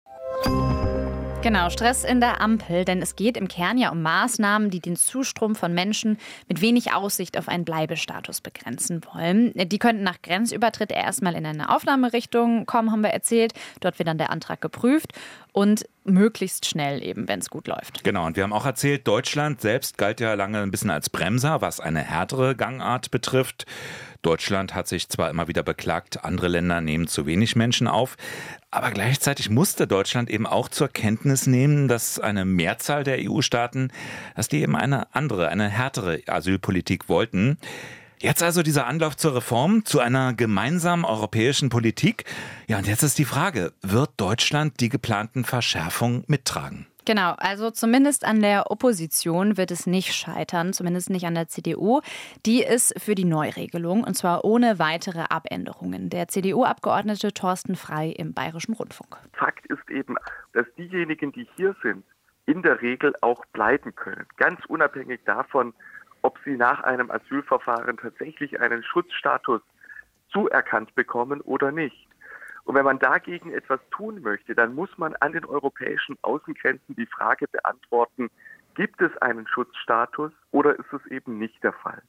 Genau, 1.44 1.68
Stress 1.68 2.04
in 2.04 2.20
der 2.20 2.40
Ampel, 2.40 2.86
denn 2.86 3.02
es 3.02 3.16
geht 3.16 3.36
im 3.36 3.48
Kern 3.48 3.76
ja 3.76 3.90
um 3.90 4.00
Maßnahmen, 4.00 4.70
die 4.70 4.80
den 4.80 4.96
Zustrom 4.96 5.54
von 5.54 5.74
Menschen 5.74 6.16
mit 6.48 6.62
wenig 6.62 6.94
Aussicht 6.94 7.36
auf 7.36 7.48
einen 7.48 7.66
Bleibestatus 7.66 8.40
begrenzen 8.40 9.02
wollen. 9.12 9.52
Die 9.54 9.78
könnten 9.78 10.04
nach 10.04 10.22
Grenzübertritt 10.22 10.90
erstmal 10.90 11.34
in 11.34 11.44
eine 11.44 11.68
Aufnahmerichtung 11.68 12.64
kommen, 12.64 12.90
haben 12.90 13.02
wir 13.02 13.10
erzählt. 13.10 13.52
Dort 13.80 13.98
wird 13.98 14.08
dann 14.08 14.16
der 14.16 14.30
Antrag 14.30 14.62
geprüft 14.62 15.12
und 15.54 15.88
möglichst 16.02 16.66
schnell 16.66 17.00
eben, 17.00 17.28
wenn 17.28 17.38
es 17.38 17.48
gut 17.48 17.68
läuft. 17.68 18.02
Genau, 18.02 18.26
und 18.26 18.34
wir 18.34 18.42
haben 18.42 18.52
auch 18.52 18.66
erzählt, 18.66 19.06
Deutschland 19.06 19.60
selbst 19.60 19.96
galt 19.96 20.18
ja 20.18 20.34
lange 20.34 20.60
ein 20.60 20.72
bisschen 20.72 20.90
als 20.90 21.08
Bremser, 21.08 21.60
was 21.60 21.78
eine 21.78 22.00
härtere 22.00 22.56
Gangart 22.56 23.12
betrifft. 23.12 23.64
Deutschland 24.22 24.74
hat 24.74 24.88
sich 24.88 25.08
zwar 25.08 25.30
immer 25.30 25.46
wieder 25.46 25.62
beklagt, 25.62 26.24
andere 26.24 26.48
Länder 26.48 26.80
nehmen 26.80 27.06
zu 27.06 27.24
wenig 27.26 27.54
Menschen 27.54 27.86
auf, 27.86 28.16
aber 28.72 28.90
gleichzeitig 28.90 29.48
musste 29.48 29.86
Deutschland 29.86 30.28
eben 30.28 30.46
auch 30.46 30.68
zur 30.68 30.88
Kenntnis 30.88 31.46
nehmen, 31.46 31.86
dass 31.86 32.18
eine 32.18 32.44
Mehrzahl 32.44 33.04
der 33.04 33.18
EU-Staaten, 33.20 33.92
dass 34.34 34.48
die 34.48 34.60
eben 34.60 34.74
eine 34.74 35.14
andere, 35.14 35.50
eine 35.50 35.68
härtere 35.68 36.20
Asylpolitik 36.26 37.08
wollten. 37.08 37.58
Jetzt 38.18 38.42
also 38.42 38.62
dieser 38.62 38.86
Anlauf 38.86 39.16
zur 39.16 39.34
Reform, 39.34 39.84
zu 39.84 40.00
einer 40.00 40.34
gemeinsamen 40.34 41.04
europäischen 41.04 41.68
Politik. 41.68 42.24
Ja, 42.66 42.78
und 42.78 42.86
jetzt 42.86 43.02
ist 43.02 43.18
die 43.18 43.24
Frage, 43.24 43.72
wird 43.82 44.10
Deutschland 44.16 44.80
die 44.80 44.88
geplanten 44.88 45.44
Verschärfungen 45.44 46.24
mittragen? 46.26 46.86
Genau, 47.06 47.34
also 47.36 47.70
zumindest 47.70 48.24
an 48.24 48.40
der 48.40 48.70
Opposition 48.70 49.58
wird 49.58 49.70
es 49.70 49.86
nicht 49.86 50.14
scheitern, 50.14 50.72
zumindest 50.72 51.10
nicht 51.10 51.26
an 51.26 51.34
der 51.34 51.48
CDU. 51.48 52.00
Die 52.46 52.62
ist 52.62 52.98
für 52.98 53.14
die 53.14 53.26
Neuregelung 53.26 54.04
und 54.04 54.14
zwar 54.14 54.44
ohne 54.44 54.78
weitere 54.78 55.24
Abänderungen. 55.28 56.08
Der 56.08 56.28
CDU-Abgeordnete 56.28 57.34
Thorsten 57.34 57.76
Frei 57.76 58.08
im 58.08 58.32
Bayerischen 58.32 58.72
Rundfunk. 58.72 59.18
Fakt 59.34 59.66
ist 59.66 59.90
eben, 59.90 60.16
dass 60.54 60.64
diejenigen, 60.78 61.32
die 61.32 61.46
hier 61.56 61.76
sind, 61.82 62.04
in 62.46 62.62
der 62.62 62.80
Regel 62.80 63.12
auch 63.20 63.44
bleiben 63.52 63.94
können. 63.94 64.26
Ganz 64.38 64.60
unabhängig 64.66 65.20
davon, 65.26 65.74
ob 66.24 66.38
sie 66.42 66.56
nach 66.56 66.82
einem 66.82 67.10
Asylverfahren 67.10 67.98
tatsächlich 67.98 68.58
einen 68.58 68.82
Schutzstatus 68.82 69.60
zuerkannt 70.32 70.94
bekommen 70.94 71.42
oder 71.42 71.70
nicht. 71.70 72.08
Und 72.64 72.74
wenn 72.74 72.86
man 72.86 72.98
dagegen 72.98 73.52
etwas 73.52 73.78
tun 73.90 74.22
möchte, 74.22 74.54
dann 74.54 74.74
muss 74.74 74.88
man 74.96 75.14
an 75.16 75.32
den 75.32 75.44
europäischen 75.44 76.16
Außengrenzen 76.22 76.96
die 76.96 77.04
Frage 77.04 77.46
beantworten, 77.46 78.30
gibt 78.74 79.02
es 79.02 79.14
einen 79.18 79.46
Schutzstatus 79.46 80.32
oder 80.50 80.78
ist 80.78 80.90
es 80.94 81.04
eben 81.10 81.38
nicht 81.38 81.62
der 81.62 81.74
Fall? 81.74 82.02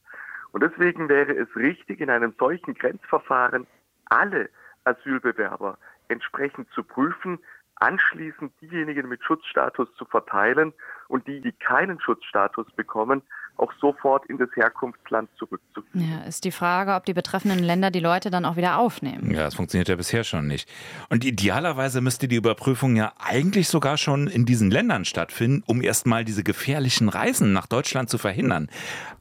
Und 0.53 0.63
deswegen 0.63 1.09
wäre 1.09 1.33
es 1.33 1.53
richtig, 1.57 1.99
in 1.99 2.09
einem 2.09 2.33
solchen 2.39 2.73
Grenzverfahren 2.73 3.67
alle 4.05 4.49
Asylbewerber 4.85 5.77
entsprechend 6.07 6.69
zu 6.71 6.85
prüfen, 6.85 7.37
anschließend 7.75 8.53
diejenigen 8.61 9.09
mit 9.09 9.21
Schutzstatus 9.25 9.93
zu 9.95 10.05
verteilen 10.05 10.71
und 11.09 11.27
die, 11.27 11.41
die 11.41 11.51
keinen 11.51 11.99
Schutzstatus 11.99 12.71
bekommen, 12.77 13.21
auch 13.57 13.71
sofort 13.79 14.25
in 14.27 14.37
das 14.37 14.49
Herkunftsland 14.55 15.29
zurückzuführen. 15.37 16.11
Ja, 16.11 16.27
ist 16.27 16.43
die 16.43 16.51
Frage, 16.51 16.93
ob 16.93 17.05
die 17.05 17.13
betreffenden 17.13 17.59
Länder 17.59 17.91
die 17.91 17.99
Leute 17.99 18.29
dann 18.29 18.45
auch 18.45 18.55
wieder 18.55 18.77
aufnehmen. 18.77 19.31
Ja, 19.31 19.43
das 19.43 19.55
funktioniert 19.55 19.89
ja 19.89 19.95
bisher 19.95 20.23
schon 20.23 20.47
nicht. 20.47 20.69
Und 21.09 21.23
idealerweise 21.23 22.01
müsste 22.01 22.27
die 22.27 22.35
Überprüfung 22.35 22.95
ja 22.95 23.13
eigentlich 23.17 23.67
sogar 23.67 23.97
schon 23.97 24.27
in 24.27 24.45
diesen 24.45 24.71
Ländern 24.71 25.05
stattfinden, 25.05 25.63
um 25.65 25.81
erstmal 25.81 26.25
diese 26.25 26.43
gefährlichen 26.43 27.09
Reisen 27.09 27.53
nach 27.53 27.67
Deutschland 27.67 28.09
zu 28.09 28.17
verhindern. 28.17 28.69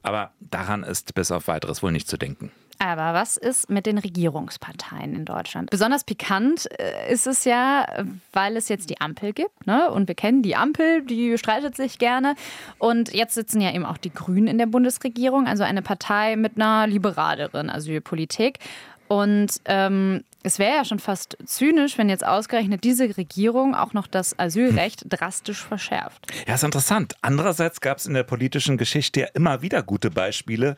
Aber 0.03 0.33
daran 0.41 0.83
ist 0.83 1.15
bis 1.15 1.31
auf 1.31 1.49
weiteres 1.49 1.83
wohl 1.83 1.93
nicht 1.93 2.09
zu 2.09 2.17
denken. 2.17 2.51
Aber 2.79 3.15
was 3.15 3.37
ist 3.37 3.71
mit 3.71 3.87
den 3.87 3.99
Regierungsparteien 3.99 5.15
in 5.15 5.25
Deutschland? 5.25 5.71
Besonders 5.71 6.05
pikant 6.05 6.69
äh, 6.79 7.13
ist 7.13 7.27
es 7.27 7.45
ja, 7.45 7.87
weil 8.33 8.57
es 8.57 8.69
jetzt 8.69 8.91
die 8.91 9.01
Ampel 9.01 9.33
gibt. 9.33 9.67
Ne? 9.67 9.91
Und 9.91 10.09
wir 10.09 10.15
kennen 10.15 10.43
die 10.43 10.57
Ampel, 10.57 11.03
die 11.03 11.39
streitet 11.39 11.77
sich 11.77 11.99
gerne. 11.99 12.35
Und 12.79 13.13
jetzt 13.15 13.35
sitzen 13.35 13.61
ja 13.61 13.73
eben 13.73 13.87
auch 13.87 13.99
die 13.99 14.13
Grünen 14.13 14.47
in 14.47 14.59
der 14.59 14.67
Bundesregierung, 14.67 15.47
also 15.47 15.63
eine 15.63 15.83
Partei 15.83 16.37
mit 16.37 16.57
einer 16.57 16.87
liberaleren 16.87 17.71
Asylpolitik. 17.71 18.59
Und 19.09 19.61
ähm, 19.67 20.25
es 20.47 20.59
wäre 20.59 20.77
ja 20.77 20.85
schon 20.85 20.99
fast 20.99 21.39
zynisch, 21.47 21.97
wenn 21.97 22.11
jetzt 22.11 22.25
ausgerechnet 22.25 22.85
diese 22.85 23.17
Regierung 23.17 23.75
auch 23.75 23.95
noch 23.95 24.07
das 24.07 24.39
Asylrecht 24.39 25.01
hm. 25.01 25.09
drastisch 25.09 25.65
verschärft. 25.65 26.27
Ja, 26.47 26.55
ist 26.55 26.65
interessant. 26.65 27.15
Andererseits 27.23 27.81
gab 27.81 27.97
es 27.97 28.05
in 28.05 28.13
der 28.13 28.25
politischen 28.25 28.77
Geschichte 28.77 29.21
ja 29.21 29.27
immer 29.33 29.63
wieder 29.63 29.83
gute 29.83 30.11
Beispiele, 30.11 30.77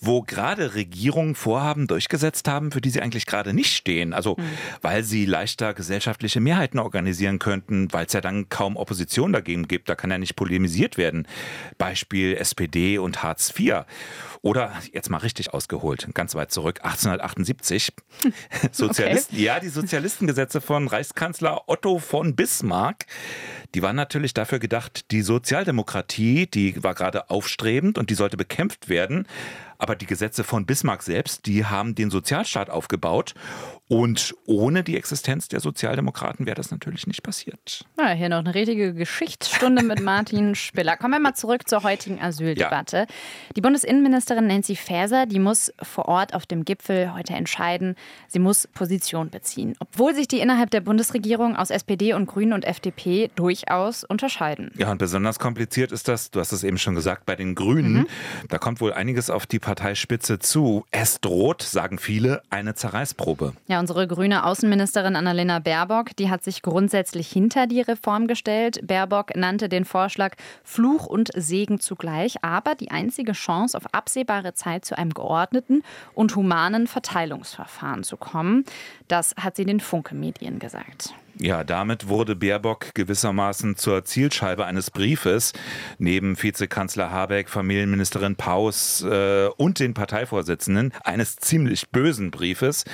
wo 0.00 0.22
gerade 0.22 0.74
Regierungen 0.76 1.34
Vorhaben 1.34 1.88
durchgesetzt 1.88 2.46
haben, 2.46 2.70
für 2.70 2.80
die 2.80 2.90
sie 2.90 3.02
eigentlich 3.02 3.26
gerade 3.26 3.52
nicht 3.52 3.74
stehen. 3.74 4.12
Also 4.12 4.36
hm. 4.36 4.44
weil 4.82 5.02
sie 5.02 5.24
leichter 5.24 5.74
gesellschaftliche 5.74 6.40
Mehrheiten 6.40 6.78
organisieren 6.78 7.40
könnten, 7.40 7.92
weil 7.92 8.06
es 8.06 8.12
ja 8.12 8.20
dann 8.20 8.48
kaum 8.48 8.76
Opposition 8.76 9.32
dagegen 9.32 9.66
gibt. 9.66 9.88
Da 9.88 9.96
kann 9.96 10.12
ja 10.12 10.18
nicht 10.18 10.36
polemisiert 10.36 10.96
werden. 10.96 11.26
Beispiel 11.76 12.36
SPD 12.36 12.98
und 12.98 13.24
Hartz 13.24 13.52
IV. 13.58 13.84
Oder 14.42 14.72
jetzt 14.92 15.10
mal 15.10 15.18
richtig 15.18 15.52
ausgeholt, 15.52 16.08
ganz 16.14 16.36
weit 16.36 16.52
zurück, 16.52 16.80
1878. 16.84 17.67
Sozial 17.68 17.92
Sozialisten, 18.72 19.34
okay. 19.36 19.44
ja, 19.44 19.60
die 19.60 19.68
Sozialistengesetze 19.68 20.60
von 20.60 20.88
Reichskanzler 20.88 21.68
Otto 21.68 21.98
von 21.98 22.34
Bismarck, 22.34 23.06
die 23.74 23.82
waren 23.82 23.96
natürlich 23.96 24.34
dafür 24.34 24.58
gedacht, 24.58 25.10
die 25.10 25.22
Sozialdemokratie, 25.22 26.46
die 26.46 26.82
war 26.82 26.94
gerade 26.94 27.30
aufstrebend 27.30 27.98
und 27.98 28.10
die 28.10 28.14
sollte 28.14 28.36
bekämpft 28.36 28.88
werden. 28.88 29.26
Aber 29.78 29.94
die 29.94 30.06
Gesetze 30.06 30.44
von 30.44 30.66
Bismarck 30.66 31.02
selbst, 31.02 31.46
die 31.46 31.64
haben 31.64 31.94
den 31.94 32.10
Sozialstaat 32.10 32.68
aufgebaut 32.68 33.34
Und 33.90 34.34
ohne 34.44 34.84
die 34.84 34.98
Existenz 34.98 35.48
der 35.48 35.60
Sozialdemokraten 35.60 36.44
wäre 36.44 36.54
das 36.54 36.70
natürlich 36.70 37.06
nicht 37.06 37.22
passiert. 37.22 37.86
Ja, 37.98 38.10
hier 38.10 38.28
noch 38.28 38.38
eine 38.38 38.54
richtige 38.54 38.92
Geschichtsstunde 38.92 39.82
mit 39.82 40.02
Martin 40.02 40.54
Spiller. 40.54 40.98
Kommen 40.98 41.14
wir 41.14 41.20
mal 41.20 41.34
zurück 41.34 41.66
zur 41.66 41.82
heutigen 41.84 42.20
Asyldebatte. 42.20 42.96
Ja. 42.98 43.06
Die 43.56 43.62
Bundesinnenministerin 43.62 44.46
Nancy 44.46 44.76
Faeser, 44.76 45.24
die 45.24 45.38
muss 45.38 45.72
vor 45.82 46.06
Ort 46.06 46.34
auf 46.34 46.44
dem 46.44 46.66
Gipfel 46.66 47.14
heute 47.14 47.32
entscheiden. 47.32 47.96
Sie 48.26 48.40
muss 48.40 48.66
Position 48.66 49.30
beziehen, 49.30 49.74
obwohl 49.78 50.14
sich 50.14 50.28
die 50.28 50.40
innerhalb 50.40 50.70
der 50.70 50.82
Bundesregierung 50.82 51.56
aus 51.56 51.70
SPD 51.70 52.12
und 52.12 52.26
Grünen 52.26 52.52
und 52.52 52.66
FDP 52.66 53.30
durchaus 53.36 54.04
unterscheiden. 54.04 54.70
Ja, 54.76 54.90
und 54.90 54.98
besonders 54.98 55.38
kompliziert 55.38 55.92
ist 55.92 56.08
das, 56.08 56.30
du 56.30 56.40
hast 56.40 56.52
es 56.52 56.62
eben 56.62 56.76
schon 56.76 56.94
gesagt, 56.94 57.24
bei 57.24 57.36
den 57.36 57.54
Grünen. 57.54 57.92
Mhm. 57.92 58.06
Da 58.50 58.58
kommt 58.58 58.82
wohl 58.82 58.92
einiges 58.92 59.30
auf 59.30 59.46
die 59.46 59.60
Parteispitze 59.68 60.38
zu. 60.38 60.86
Es 60.92 61.20
droht, 61.20 61.60
sagen 61.60 61.98
viele, 61.98 62.40
eine 62.48 62.74
Zerreißprobe. 62.74 63.52
Ja, 63.66 63.80
unsere 63.80 64.06
grüne 64.06 64.46
Außenministerin 64.46 65.14
Annalena 65.14 65.58
Baerbock, 65.58 66.16
die 66.16 66.30
hat 66.30 66.42
sich 66.42 66.62
grundsätzlich 66.62 67.30
hinter 67.30 67.66
die 67.66 67.82
Reform 67.82 68.28
gestellt. 68.28 68.80
Baerbock 68.86 69.36
nannte 69.36 69.68
den 69.68 69.84
Vorschlag 69.84 70.36
Fluch 70.64 71.04
und 71.04 71.28
Segen 71.36 71.80
zugleich, 71.80 72.42
aber 72.42 72.76
die 72.76 72.90
einzige 72.90 73.32
Chance 73.32 73.76
auf 73.76 73.92
absehbare 73.92 74.54
Zeit 74.54 74.86
zu 74.86 74.96
einem 74.96 75.12
geordneten 75.12 75.82
und 76.14 76.34
humanen 76.34 76.86
Verteilungsverfahren 76.86 78.04
zu 78.04 78.16
kommen. 78.16 78.64
Das 79.06 79.34
hat 79.38 79.56
sie 79.56 79.66
den 79.66 79.80
Funke-Medien 79.80 80.60
gesagt. 80.60 81.12
Ja, 81.40 81.62
damit 81.62 82.08
wurde 82.08 82.34
Baerbock 82.34 82.94
gewissermaßen 82.94 83.76
zur 83.76 84.04
Zielscheibe 84.04 84.66
eines 84.66 84.90
Briefes. 84.90 85.52
Neben 85.98 86.40
Vizekanzler 86.40 87.12
Habeck, 87.12 87.48
Familienministerin 87.48 88.34
Paus 88.34 89.02
äh, 89.02 89.46
und 89.56 89.78
den 89.78 89.94
Parteivorsitzenden 89.94 90.92
eines 91.04 91.36
ziemlich 91.36 91.90
bösen 91.90 92.32
Briefes, 92.32 92.84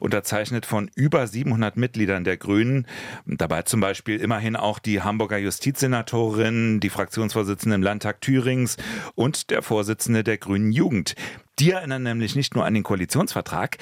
unterzeichnet 0.00 0.66
von 0.66 0.90
über 0.94 1.26
700 1.26 1.78
Mitgliedern 1.78 2.24
der 2.24 2.36
Grünen. 2.36 2.86
Dabei 3.24 3.62
zum 3.62 3.80
Beispiel 3.80 4.20
immerhin 4.20 4.56
auch 4.56 4.78
die 4.78 5.00
Hamburger 5.00 5.38
Justizsenatorin, 5.38 6.80
die 6.80 6.90
Fraktionsvorsitzende 6.90 7.76
im 7.76 7.82
Landtag 7.82 8.20
Thürings 8.20 8.76
und 9.14 9.48
der 9.50 9.62
Vorsitzende 9.62 10.24
der 10.24 10.36
Grünen 10.36 10.72
Jugend. 10.72 11.14
Die 11.58 11.70
erinnern 11.70 12.02
nämlich 12.02 12.34
nicht 12.36 12.54
nur 12.54 12.66
an 12.66 12.74
den 12.74 12.82
Koalitionsvertrag, 12.82 13.78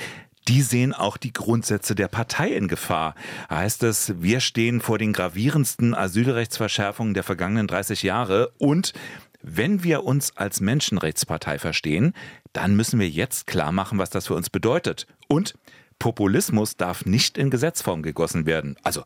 die 0.48 0.62
sehen 0.62 0.92
auch 0.92 1.16
die 1.16 1.32
Grundsätze 1.32 1.94
der 1.94 2.08
Partei 2.08 2.48
in 2.48 2.68
Gefahr. 2.68 3.14
Heißt 3.50 3.82
es, 3.82 4.14
wir 4.20 4.40
stehen 4.40 4.80
vor 4.80 4.98
den 4.98 5.12
gravierendsten 5.12 5.94
Asylrechtsverschärfungen 5.94 7.14
der 7.14 7.22
vergangenen 7.22 7.66
30 7.66 8.02
Jahre 8.02 8.52
und 8.58 8.92
wenn 9.42 9.82
wir 9.82 10.04
uns 10.04 10.36
als 10.36 10.60
Menschenrechtspartei 10.60 11.58
verstehen, 11.58 12.14
dann 12.52 12.76
müssen 12.76 13.00
wir 13.00 13.08
jetzt 13.08 13.48
klar 13.48 13.72
machen, 13.72 13.98
was 13.98 14.10
das 14.10 14.28
für 14.28 14.34
uns 14.34 14.50
bedeutet. 14.50 15.08
Und 15.26 15.54
Populismus 15.98 16.76
darf 16.76 17.06
nicht 17.06 17.38
in 17.38 17.50
Gesetzform 17.50 18.02
gegossen 18.02 18.46
werden. 18.46 18.76
Also 18.84 19.02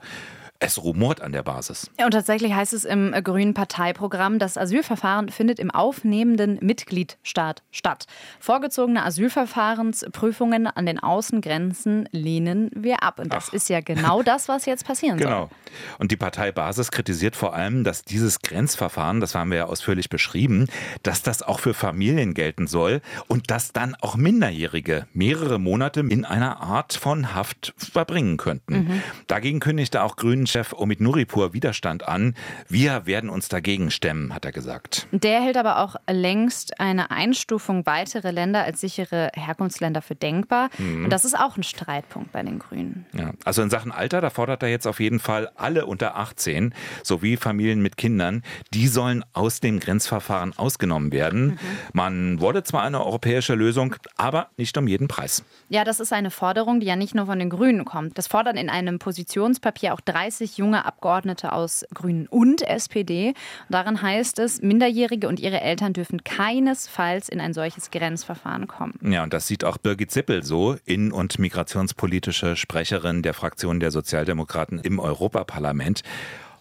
es 0.61 0.83
rumort 0.83 1.21
an 1.21 1.33
der 1.33 1.43
Basis. 1.43 1.91
Ja, 1.99 2.07
und 2.07 2.13
tatsächlich 2.13 2.55
heißt 2.55 2.73
es 2.73 2.85
im 2.85 3.13
Grünen 3.25 3.55
Parteiprogramm, 3.55 4.39
das 4.39 4.57
Asylverfahren 4.57 5.29
findet 5.29 5.59
im 5.59 5.71
aufnehmenden 5.71 6.59
Mitgliedstaat 6.61 7.63
statt. 7.71 8.07
Vorgezogene 8.41 9.05
Asylverfahrensprüfungen 9.05 10.67
an 10.67 10.87
den 10.87 10.99
Außengrenzen 10.99 12.09
lehnen 12.13 12.71
wir 12.75 13.03
ab. 13.03 13.19
Und 13.19 13.33
das 13.33 13.49
Ach. 13.49 13.55
ist 13.55 13.69
ja 13.69 13.81
genau 13.81 14.23
das, 14.23 14.49
was 14.49 14.67
jetzt 14.67 14.87
passieren 14.87 15.19
genau. 15.19 15.31
soll. 15.31 15.49
Genau. 15.49 15.51
Und 15.99 16.11
die 16.13 16.17
Partei 16.17 16.53
Basis 16.53 16.91
kritisiert 16.91 17.37
vor 17.37 17.55
allem, 17.55 17.85
dass 17.85 18.03
dieses 18.03 18.41
Grenzverfahren, 18.41 19.21
das 19.21 19.35
haben 19.35 19.51
wir 19.51 19.59
ja 19.59 19.65
ausführlich 19.67 20.09
beschrieben, 20.09 20.69
dass 21.03 21.23
das 21.23 21.43
auch 21.43 21.61
für 21.61 21.75
Familien 21.75 22.35
gelten 22.35 22.67
soll 22.67 23.01
und 23.29 23.51
dass 23.51 23.73
dann 23.73 23.95
auch 24.01 24.17
Minderjährige 24.17 25.07
mehrere 25.13 25.59
Monate 25.59 26.01
in 26.01 26.25
einer 26.25 26.61
Art 26.61 26.95
von 26.95 27.35
Haft 27.35 27.75
verbringen 27.77 28.37
könnten. 28.37 28.75
Mhm. 28.75 29.03
Dagegen 29.27 29.61
kündigte 29.61 30.03
auch 30.03 30.17
Grünen 30.17 30.46
Chef 30.47 30.73
Omid 30.73 31.01
Nuripur 31.01 31.53
Widerstand 31.53 32.07
an. 32.07 32.35
Wir 32.69 33.07
werden 33.07 33.31
uns 33.31 33.49
dagegen 33.49 33.91
stemmen, 33.91 34.35
hat 34.35 34.45
er 34.45 34.53
gesagt. 34.53 35.07
Der 35.13 35.41
hält 35.41 35.57
aber 35.57 35.79
auch 35.79 35.97
längst 36.09 36.81
eine 36.81 37.11
Einstufung 37.11 37.87
weiterer 37.87 38.33
Länder 38.33 38.65
als 38.65 38.81
sichere 38.81 39.31
Herkunftsländer 39.35 40.03
für 40.03 40.15
denkbar. 40.15 40.71
Mhm. 40.79 41.05
Und 41.05 41.11
das 41.11 41.25
ist 41.25 41.39
auch 41.39 41.57
ein 41.57 41.63
Streitpunkt 41.63 42.33
bei 42.33 42.43
den 42.43 42.59
Grünen. 42.59 43.07
Ja, 43.13 43.33
also 43.45 43.63
in 43.63 43.71
Sachen 43.71 43.93
Alter, 43.93 44.21
da 44.21 44.31
fordert 44.31 44.63
er 44.63 44.69
jetzt 44.69 44.87
auf 44.87 45.01
jeden 45.01 45.19
Fall 45.19 45.51
alle 45.57 45.87
unter 45.87 46.17
18 46.17 46.75
sowie 47.03 47.37
Familien 47.37 47.83
mit 47.83 47.97
Kindern, 47.97 48.43
die 48.73 48.89
sollen 48.89 49.25
aus 49.33 49.61
dem 49.61 49.81
Grenzverfahren 49.81 50.57
ausgenommen 50.57 51.13
werden. 51.13 51.47
Mhm. 51.47 51.59
Man 51.93 52.41
wolle 52.41 52.63
zwar 52.63 52.83
eine 52.83 53.05
europäische 53.05 53.55
Lösung, 53.55 53.97
aber 54.17 54.49
nicht 54.57 54.77
um 54.79 54.87
jeden 54.87 55.09
Preis. 55.09 55.45
Ja, 55.69 55.85
das 55.85 56.01
ist 56.01 56.13
eine 56.13 56.31
Forderung, 56.31 56.81
die 56.81 56.87
ja 56.87 56.97
nicht 56.97 57.15
nur 57.15 57.27
von 57.27 57.39
den 57.39 57.51
Grünen 57.51 57.85
kommt. 57.85 58.19
Das 58.19 58.27
fordern 58.27 58.57
in 58.57 58.71
einem 58.71 58.99
Positionspapier 58.99 59.95
auch 59.95 60.01
30 60.01 60.36
30 60.37 60.59
junge 60.59 60.85
Abgeordnete 60.85 61.53
aus 61.53 61.85
Grünen 61.95 62.27
und 62.27 62.61
SPD. 62.63 63.33
darin 63.71 64.03
heißt 64.03 64.39
es, 64.39 64.61
Minderjährige 64.61 65.29
und 65.29 65.41
ihre 65.41 65.61
Eltern 65.63 65.95
dürfen 65.95 66.25
keinesfalls 66.25 67.29
in 67.29 67.41
ein 67.41 67.55
solches 67.55 67.91
Grenzverfahren 67.91 68.67
kommen. 68.67 68.99
Ja, 69.03 69.23
und 69.23 69.33
das 69.33 69.47
sieht 69.47 69.65
auch 69.65 69.79
Birgit 69.79 70.11
Zippel 70.11 70.43
so, 70.43 70.77
innen- 70.85 71.13
und 71.13 71.39
migrationspolitische 71.39 72.57
Sprecherin 72.57 73.23
der 73.23 73.33
Fraktion 73.33 73.81
der 73.81 73.91
Sozialdemokraten 73.91 74.79
im 74.79 74.99
Europaparlament. 74.99 76.03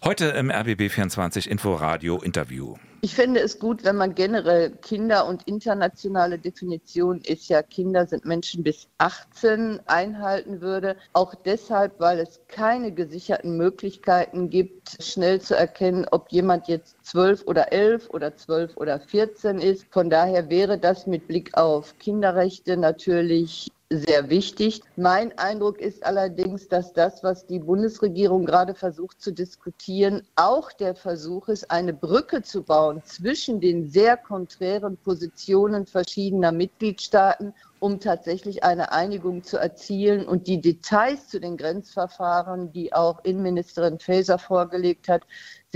Heute 0.06 0.26
im 0.26 0.52
RBB24 0.52 1.48
Inforadio 1.48 2.22
Interview. 2.22 2.76
Ich 3.00 3.16
finde 3.16 3.40
es 3.40 3.58
gut, 3.58 3.82
wenn 3.82 3.96
man 3.96 4.14
generell 4.14 4.70
Kinder 4.70 5.26
und 5.26 5.42
internationale 5.48 6.38
Definition 6.38 7.20
ist 7.22 7.48
ja, 7.48 7.60
Kinder 7.64 8.06
sind 8.06 8.24
Menschen 8.24 8.62
bis 8.62 8.86
18 8.98 9.80
einhalten 9.86 10.60
würde. 10.60 10.94
Auch 11.12 11.34
deshalb, 11.34 11.98
weil 11.98 12.20
es 12.20 12.40
keine 12.46 12.92
gesicherten 12.92 13.56
Möglichkeiten 13.56 14.48
gibt, 14.48 14.96
schnell 15.02 15.40
zu 15.40 15.56
erkennen, 15.56 16.06
ob 16.12 16.30
jemand 16.30 16.68
jetzt 16.68 16.94
12 17.02 17.42
oder 17.46 17.72
11 17.72 18.08
oder 18.10 18.36
12 18.36 18.76
oder 18.76 19.00
14 19.00 19.58
ist. 19.58 19.86
Von 19.90 20.08
daher 20.08 20.48
wäre 20.48 20.78
das 20.78 21.08
mit 21.08 21.26
Blick 21.26 21.56
auf 21.56 21.98
Kinderrechte 21.98 22.76
natürlich 22.76 23.72
sehr 23.90 24.28
wichtig. 24.30 24.82
Mein 24.96 25.36
Eindruck 25.38 25.78
ist 25.78 26.04
allerdings, 26.04 26.68
dass 26.68 26.92
das, 26.92 27.22
was 27.22 27.46
die 27.46 27.60
Bundesregierung 27.60 28.44
gerade 28.44 28.74
versucht 28.74 29.20
zu 29.20 29.32
diskutieren, 29.32 30.26
auch 30.34 30.72
der 30.72 30.96
Versuch 30.96 31.48
ist, 31.48 31.70
eine 31.70 31.92
Brücke 31.92 32.42
zu 32.42 32.64
bauen 32.64 33.02
zwischen 33.04 33.60
den 33.60 33.88
sehr 33.88 34.16
konträren 34.16 34.96
Positionen 34.96 35.86
verschiedener 35.86 36.50
Mitgliedstaaten, 36.50 37.54
um 37.78 38.00
tatsächlich 38.00 38.64
eine 38.64 38.90
Einigung 38.90 39.44
zu 39.44 39.56
erzielen. 39.56 40.26
Und 40.26 40.48
die 40.48 40.60
Details 40.60 41.28
zu 41.28 41.38
den 41.38 41.56
Grenzverfahren, 41.56 42.72
die 42.72 42.92
auch 42.92 43.24
Innenministerin 43.24 44.00
Faeser 44.00 44.38
vorgelegt 44.38 45.08
hat, 45.08 45.22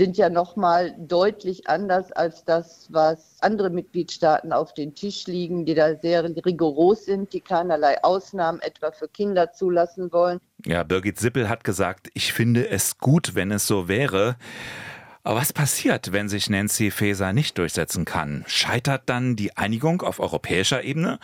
sind 0.01 0.17
ja 0.17 0.31
nochmal 0.31 0.95
deutlich 0.97 1.67
anders 1.67 2.11
als 2.11 2.43
das, 2.43 2.87
was 2.89 3.37
andere 3.41 3.69
Mitgliedstaaten 3.69 4.51
auf 4.51 4.73
den 4.73 4.95
Tisch 4.95 5.27
liegen, 5.27 5.63
die 5.63 5.75
da 5.75 5.95
sehr 5.95 6.23
rigoros 6.23 7.05
sind, 7.05 7.33
die 7.33 7.39
keinerlei 7.39 8.03
Ausnahmen 8.03 8.59
etwa 8.61 8.91
für 8.91 9.07
Kinder 9.07 9.51
zulassen 9.51 10.11
wollen. 10.11 10.39
Ja, 10.65 10.81
Birgit 10.81 11.19
Sippel 11.19 11.47
hat 11.47 11.63
gesagt, 11.63 12.09
ich 12.15 12.33
finde 12.33 12.67
es 12.67 12.97
gut, 12.97 13.35
wenn 13.35 13.51
es 13.51 13.67
so 13.67 13.87
wäre. 13.87 14.37
Aber 15.21 15.39
was 15.39 15.53
passiert, 15.53 16.11
wenn 16.11 16.29
sich 16.29 16.49
Nancy 16.49 16.89
Faeser 16.89 17.31
nicht 17.31 17.59
durchsetzen 17.59 18.03
kann? 18.03 18.43
Scheitert 18.47 19.03
dann 19.05 19.35
die 19.35 19.55
Einigung 19.55 20.01
auf 20.01 20.19
europäischer 20.19 20.83
Ebene? 20.83 21.19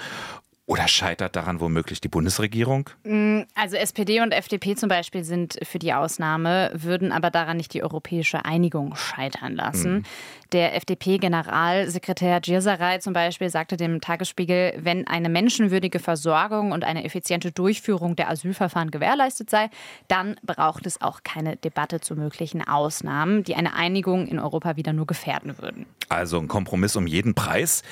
Oder 0.68 0.90
scheitert 0.90 1.38
daran 1.38 1.62
womöglich 1.62 2.02
die 2.02 2.10
Bundesregierung? 2.10 2.90
Mm, 3.06 3.44
also 3.56 3.78
SPD 3.78 4.20
und 4.20 4.34
FDP 4.34 4.76
zum 4.76 4.90
Beispiel 4.90 5.24
sind 5.24 5.58
für 5.64 5.80
die 5.80 5.94
Ausnahme, 5.94 6.72
würden 6.74 7.14
aber 7.14 7.32
daran 7.32 7.56
nicht 7.56 7.74
die 7.74 7.84
europäische 7.84 8.44
Einigung 8.44 8.94
scheitern 8.98 9.56
lassen. 9.56 9.94
Mhm. 9.94 10.04
Der 10.52 10.76
FDP-Generalsekretär 10.76 12.42
Gierserei 12.42 12.98
zum 12.98 13.14
Beispiel 13.14 13.50
sagte 13.50 13.78
dem 13.78 14.02
Tagesspiegel, 14.02 14.74
wenn 14.78 15.08
eine 15.08 15.30
menschenwürdige 15.30 16.00
Versorgung 16.00 16.74
und 16.74 16.84
eine 16.84 17.06
effiziente 17.06 17.54
Durchführung 17.54 18.18
der 18.18 18.30
Asylverfahren 18.30 18.92
gewährleistet 18.92 19.50
sei, 19.50 19.70
dann 20.10 20.36
braucht 20.44 20.86
es 20.86 21.02
auch 21.02 21.24
keine 21.24 21.56
Debatte 21.56 22.02
zu 22.02 22.16
möglichen 22.16 22.66
Ausnahmen, 22.68 23.46
die 23.46 23.56
eine 23.56 23.74
Einigung 23.74 24.28
in 24.28 24.38
Europa 24.38 24.76
wieder 24.76 24.92
nur 24.92 25.08
gefährden 25.08 25.58
würden. 25.60 25.86
Also 26.10 26.40
ein 26.40 26.50
Kompromiss 26.50 26.98
um 26.98 27.08
jeden 27.08 27.36
Preis. 27.36 27.84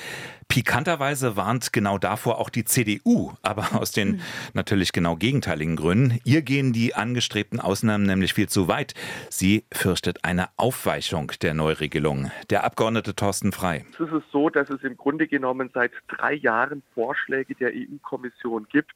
Pikanterweise 0.48 1.36
warnt 1.36 1.72
genau 1.72 1.98
davor 1.98 2.38
auch 2.38 2.48
die 2.48 2.64
CDU, 2.64 3.32
aber 3.42 3.74
aus 3.80 3.92
den 3.92 4.20
natürlich 4.54 4.92
genau 4.92 5.16
gegenteiligen 5.16 5.76
Gründen. 5.76 6.18
Ihr 6.24 6.42
gehen 6.42 6.72
die 6.72 6.94
angestrebten 6.94 7.60
Ausnahmen 7.60 8.06
nämlich 8.06 8.32
viel 8.32 8.48
zu 8.48 8.68
weit. 8.68 8.94
Sie 9.28 9.64
fürchtet 9.72 10.24
eine 10.24 10.48
Aufweichung 10.56 11.32
der 11.42 11.54
Neuregelung. 11.54 12.30
Der 12.50 12.64
Abgeordnete 12.64 13.14
Thorsten 13.14 13.52
Frei. 13.52 13.84
Es 13.92 14.00
ist 14.00 14.30
so, 14.32 14.48
dass 14.48 14.70
es 14.70 14.82
im 14.82 14.96
Grunde 14.96 15.26
genommen 15.26 15.70
seit 15.74 15.92
drei 16.08 16.34
Jahren 16.34 16.82
Vorschläge 16.94 17.54
der 17.54 17.72
EU-Kommission 17.74 18.66
gibt. 18.70 18.92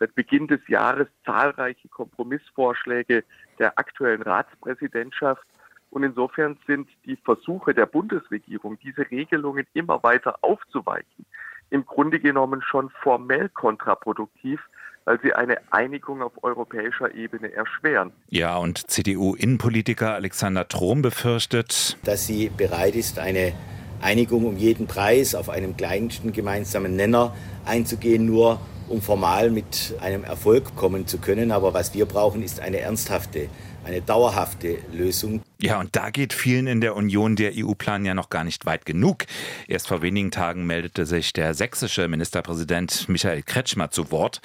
Seit 0.00 0.14
Beginn 0.14 0.48
des 0.48 0.66
Jahres 0.66 1.06
zahlreiche 1.24 1.88
Kompromissvorschläge 1.88 3.22
der 3.58 3.78
aktuellen 3.78 4.22
Ratspräsidentschaft 4.22 5.46
und 5.94 6.02
insofern 6.02 6.58
sind 6.66 6.88
die 7.06 7.16
Versuche 7.16 7.72
der 7.72 7.86
Bundesregierung, 7.86 8.78
diese 8.82 9.08
Regelungen 9.12 9.64
immer 9.74 10.02
weiter 10.02 10.36
aufzuweichen, 10.40 11.24
im 11.70 11.86
Grunde 11.86 12.18
genommen 12.18 12.62
schon 12.62 12.90
formell 12.90 13.48
kontraproduktiv, 13.50 14.60
weil 15.04 15.20
sie 15.22 15.32
eine 15.32 15.58
Einigung 15.70 16.20
auf 16.20 16.32
europäischer 16.42 17.14
Ebene 17.14 17.52
erschweren. 17.52 18.10
Ja, 18.28 18.56
und 18.56 18.90
CDU-Innenpolitiker 18.90 20.14
Alexander 20.14 20.66
Trom 20.66 21.00
befürchtet, 21.00 21.96
dass 22.04 22.26
sie 22.26 22.50
bereit 22.50 22.96
ist, 22.96 23.20
eine 23.20 23.52
Einigung 24.00 24.46
um 24.46 24.56
jeden 24.56 24.88
Preis 24.88 25.36
auf 25.36 25.48
einem 25.48 25.76
kleinsten 25.76 26.32
gemeinsamen 26.32 26.96
Nenner 26.96 27.36
einzugehen, 27.64 28.26
nur 28.26 28.58
um 28.88 29.00
formal 29.00 29.50
mit 29.50 29.94
einem 30.00 30.24
Erfolg 30.24 30.74
kommen 30.76 31.06
zu 31.06 31.18
können. 31.18 31.52
Aber 31.52 31.72
was 31.72 31.94
wir 31.94 32.06
brauchen, 32.06 32.42
ist 32.42 32.60
eine 32.60 32.80
ernsthafte, 32.80 33.48
eine 33.84 34.02
dauerhafte 34.02 34.78
Lösung. 34.92 35.42
Ja, 35.64 35.80
und 35.80 35.96
da 35.96 36.10
geht 36.10 36.34
vielen 36.34 36.66
in 36.66 36.82
der 36.82 36.94
Union 36.94 37.36
der 37.36 37.52
EU-Plan 37.56 38.04
ja 38.04 38.12
noch 38.12 38.28
gar 38.28 38.44
nicht 38.44 38.66
weit 38.66 38.84
genug. 38.84 39.24
Erst 39.66 39.88
vor 39.88 40.02
wenigen 40.02 40.30
Tagen 40.30 40.66
meldete 40.66 41.06
sich 41.06 41.32
der 41.32 41.54
sächsische 41.54 42.06
Ministerpräsident 42.06 43.08
Michael 43.08 43.42
Kretschmer 43.42 43.90
zu 43.90 44.10
Wort. 44.10 44.42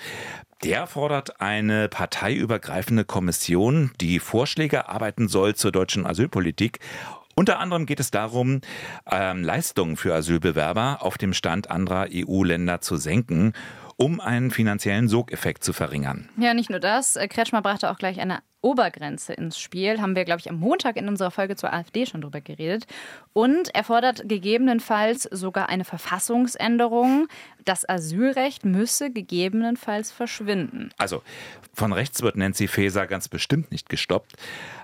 Der 0.64 0.88
fordert 0.88 1.42
eine 1.42 1.90
parteiübergreifende 1.90 3.04
Kommission, 3.04 3.92
die 4.00 4.20
Vorschläge 4.20 4.88
arbeiten 4.88 5.28
soll 5.28 5.56
zur 5.56 5.74
deutschen 5.74 6.06
Asylpolitik 6.06 6.80
unter 7.36 7.60
anderem 7.60 7.86
geht 7.86 8.02
es 8.02 8.12
darum, 8.12 8.60
ähm, 9.10 9.46
Leistungen 9.46 9.96
für 9.96 10.14
Asylbewerber 10.14 10.98
auf 11.00 11.18
dem 11.18 11.34
Stand 11.34 11.72
anderer 11.72 12.08
EU-Länder 12.12 12.82
zu 12.82 12.98
senken 12.98 13.54
um 14.00 14.22
einen 14.22 14.50
finanziellen 14.50 15.10
Sogeffekt 15.10 15.62
zu 15.62 15.74
verringern. 15.74 16.30
Ja, 16.38 16.54
nicht 16.54 16.70
nur 16.70 16.80
das. 16.80 17.20
Kretschmer 17.30 17.62
brachte 17.62 17.92
auch 17.92 17.98
gleich 17.98 18.22
eine 18.22 18.40
Obergrenze 18.62 19.34
ins 19.34 19.60
Spiel. 19.60 20.01
Haben 20.01 20.16
wir, 20.16 20.25
glaube 20.25 20.39
ich, 20.39 20.50
am 20.50 20.60
Montag 20.60 20.98
in 20.98 21.08
unserer 21.08 21.32
Folge 21.32 21.56
zur 21.56 21.74
AfD 21.74 22.06
schon 22.06 22.22
drüber 22.22 22.42
geredet. 22.42 22.86
Und 23.34 23.74
er 23.74 23.84
fordert 23.84 24.28
gegebenenfalls 24.28 25.24
sogar 25.24 25.70
eine 25.70 25.86
Verfassungsänderung. 25.86 27.28
Das 27.63 27.88
Asylrecht 27.88 28.66
müsse 28.66 29.12
gegebenenfalls 29.12 30.12
verschwinden. 30.12 30.92
Also 30.98 31.22
von 31.74 31.94
rechts 31.94 32.22
wird 32.22 32.36
Nancy 32.36 32.68
Faeser 32.68 33.08
ganz 33.08 33.28
bestimmt 33.28 33.72
nicht 33.72 33.89
gestoppt. 33.89 34.34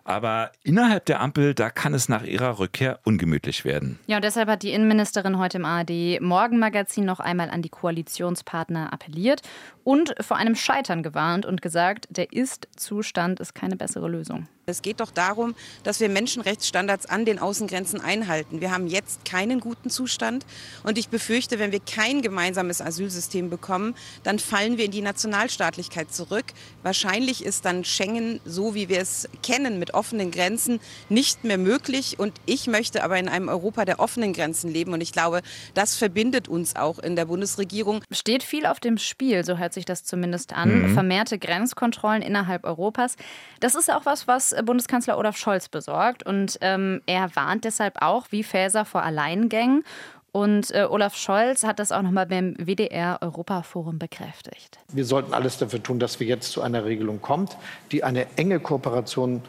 Aber 0.03 0.51
innerhalb 0.63 1.05
der 1.05 1.19
Ampel, 1.19 1.55
da 1.55 1.69
kann 1.69 1.93
es 1.93 2.07
nach 2.09 2.23
ihrer 2.23 2.59
Rückkehr 2.59 2.99
ungemütlich 3.03 3.65
werden. 3.65 3.99
Ja, 4.05 4.17
und 4.17 4.23
deshalb 4.23 4.47
hat 4.47 4.61
die 4.61 4.71
Innenministerin 4.71 5.39
heute 5.39 5.57
im 5.57 5.65
ARD 5.65 6.21
Morgenmagazin 6.21 7.05
noch 7.05 7.19
einmal 7.19 7.49
an 7.49 7.63
die 7.63 7.69
Koalitionspartner 7.69 8.93
appelliert 8.93 9.41
und 9.85 10.15
vor 10.19 10.35
einem 10.35 10.55
Scheitern 10.55 11.03
gewarnt 11.03 11.45
und 11.45 11.61
gesagt, 11.61 12.07
der 12.09 12.33
Ist-Zustand 12.33 13.39
ist 13.39 13.53
keine 13.53 13.77
bessere 13.77 14.09
Lösung. 14.09 14.47
Es 14.67 14.81
geht 14.81 14.99
doch 14.99 15.11
darum, 15.11 15.53
dass 15.83 15.99
wir 15.99 16.09
Menschenrechtsstandards 16.09 17.05
an 17.05 17.23
den 17.23 17.37
Außengrenzen 17.37 18.01
einhalten. 18.01 18.61
Wir 18.61 18.71
haben 18.71 18.87
jetzt 18.87 19.23
keinen 19.23 19.59
guten 19.59 19.91
Zustand 19.91 20.43
und 20.81 20.97
ich 20.97 21.09
befürchte, 21.09 21.59
wenn 21.59 21.71
wir 21.71 21.79
kein 21.79 22.23
gemeinsames 22.23 22.81
Asylsystem 22.81 23.51
bekommen, 23.51 23.93
dann 24.23 24.39
fallen 24.39 24.79
wir 24.79 24.85
in 24.85 24.91
die 24.91 25.03
Nationalstaatlichkeit 25.03 26.11
zurück. 26.11 26.45
Wahrscheinlich 26.81 27.45
ist 27.45 27.65
dann 27.65 27.83
Schengen, 27.83 28.39
so 28.43 28.73
wie 28.73 28.89
wir 28.89 28.99
es 28.99 29.29
kennen, 29.43 29.77
mit 29.77 29.93
offenen 29.93 30.31
Grenzen 30.31 30.79
nicht 31.09 31.43
mehr 31.43 31.59
möglich 31.59 32.17
und 32.17 32.33
ich 32.47 32.65
möchte 32.65 33.03
aber 33.03 33.19
in 33.19 33.29
einem 33.29 33.49
Europa 33.49 33.85
der 33.85 33.99
offenen 33.99 34.33
Grenzen 34.33 34.71
leben 34.71 34.93
und 34.93 35.01
ich 35.01 35.11
glaube, 35.11 35.43
das 35.75 35.95
verbindet 35.95 36.47
uns 36.47 36.75
auch 36.75 36.97
in 36.97 37.15
der 37.15 37.25
Bundesregierung. 37.25 38.01
Steht 38.09 38.41
viel 38.41 38.65
auf 38.65 38.79
dem 38.79 38.97
Spiel, 38.97 39.45
so 39.45 39.59
hört 39.59 39.73
sich 39.75 39.85
das 39.85 40.03
zumindest 40.03 40.53
an. 40.53 40.89
Mhm. 40.89 40.93
Vermehrte 40.95 41.37
Grenzkontrollen 41.37 42.23
innerhalb 42.23 42.63
Europas. 42.63 43.15
Das 43.59 43.75
ist 43.75 43.91
auch 43.91 44.07
was, 44.07 44.27
was 44.27 44.54
Bundeskanzler 44.63 45.17
Olaf 45.17 45.37
Scholz 45.37 45.69
besorgt. 45.69 46.25
Und 46.25 46.57
ähm, 46.61 47.01
er 47.05 47.35
warnt 47.35 47.63
deshalb 47.63 48.01
auch, 48.01 48.27
wie 48.31 48.43
Faeser, 48.43 48.85
vor 48.85 49.03
Alleingängen. 49.03 49.83
Und 50.31 50.71
äh, 50.71 50.85
Olaf 50.89 51.15
Scholz 51.15 51.63
hat 51.63 51.79
das 51.79 51.93
auch 51.93 52.01
nochmal 52.01 52.25
beim 52.25 52.55
WDR 52.57 53.19
Europaforum 53.21 53.99
bekräftigt. 53.99 54.79
Wir 54.91 55.05
sollten 55.05 55.33
alles 55.33 55.57
dafür 55.57 55.81
tun, 55.81 55.97
dass 55.97 56.19
wir 56.19 56.27
jetzt 56.27 56.51
zu 56.51 56.61
einer 56.61 56.83
Regelung 56.83 57.21
kommen, 57.21 57.47
die 57.93 58.03
eine 58.03 58.27
enge 58.35 58.59
Kooperation 58.59 59.41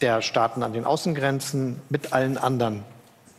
der 0.00 0.22
Staaten 0.22 0.62
an 0.62 0.72
den 0.72 0.86
Außengrenzen 0.86 1.82
mit 1.90 2.14
allen 2.14 2.38
anderen 2.38 2.84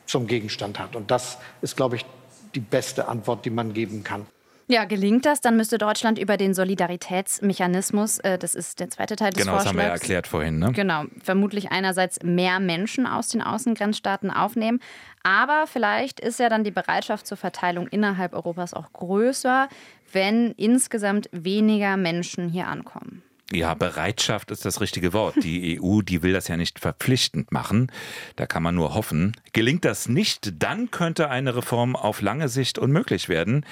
zum 0.06 0.28
Gegenstand 0.28 0.78
hat. 0.78 0.96
Und 0.96 1.10
das 1.10 1.40
ist, 1.62 1.76
glaube 1.76 1.96
ich, 1.96 2.06
die 2.54 2.60
beste 2.60 3.08
Antwort, 3.08 3.46
die 3.46 3.50
man 3.50 3.74
geben 3.74 4.04
kann. 4.04 4.28
Ja, 4.72 4.86
gelingt 4.86 5.26
das, 5.26 5.42
dann 5.42 5.58
müsste 5.58 5.78
Deutschland 5.78 6.18
über 6.18 6.38
den 6.38 6.54
Solidaritätsmechanismus, 6.54 8.20
äh, 8.20 8.38
das 8.38 8.56
ist 8.56 8.80
der 8.80 8.90
zweite 8.90 9.18
Teil 9.18 9.32
des 9.32 9.44
genau, 9.44 9.58
Vorschlags. 9.58 9.74
Genau, 9.74 9.84
das 9.84 9.92
haben 9.92 9.92
wir 9.92 9.98
ja 9.98 10.00
erklärt 10.00 10.28
vorhin. 10.28 10.60
Ne? 10.60 10.72
Genau, 10.72 11.04
vermutlich 11.22 11.74
einerseits 11.74 12.24
mehr 12.24 12.62
Menschen 12.62 13.06
aus 13.06 13.28
den 13.28 13.42
Außengrenzstaaten 13.42 14.32
aufnehmen, 14.32 14.80
aber 15.24 15.68
vielleicht 15.68 16.22
ist 16.22 16.40
ja 16.40 16.48
dann 16.48 16.64
die 16.64 16.72
Bereitschaft 16.72 17.28
zur 17.28 17.36
Verteilung 17.36 17.88
innerhalb 17.88 18.34
Europas 18.34 18.74
auch 18.74 18.94
größer, 18.94 19.68
wenn 20.14 20.52
insgesamt 20.52 21.28
weniger 21.34 21.98
Menschen 21.98 22.48
hier 22.48 22.70
ankommen. 22.70 23.24
Ja, 23.52 23.74
Bereitschaft 23.74 24.52
ist 24.52 24.64
das 24.64 24.80
richtige 24.80 25.12
Wort. 25.12 25.36
Die 25.44 25.82
EU, 25.84 26.02
die 26.02 26.24
will 26.24 26.32
das 26.32 26.48
ja 26.48 26.56
nicht 26.56 26.80
verpflichtend 26.80 27.52
machen. 27.52 27.92
Da 28.38 28.46
kann 28.46 28.64
man 28.64 28.76
nur 28.76 28.94
hoffen. 28.94 29.36
Gelingt 29.52 29.84
das 29.84 30.08
nicht, 30.08 30.64
dann 30.64 30.92
könnte 30.92 31.30
eine 31.30 31.58
Reform 31.58 31.98
auf 31.98 32.22
lange 32.22 32.48
Sicht 32.48 32.80
unmöglich 32.80 33.28
werden. 33.28 33.66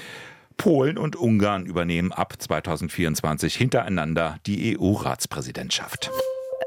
Polen 0.60 0.98
und 0.98 1.16
Ungarn 1.16 1.66
übernehmen 1.66 2.12
ab 2.12 2.34
2024 2.38 3.56
hintereinander 3.56 4.40
die 4.46 4.78
EU-Ratspräsidentschaft. 4.78 6.12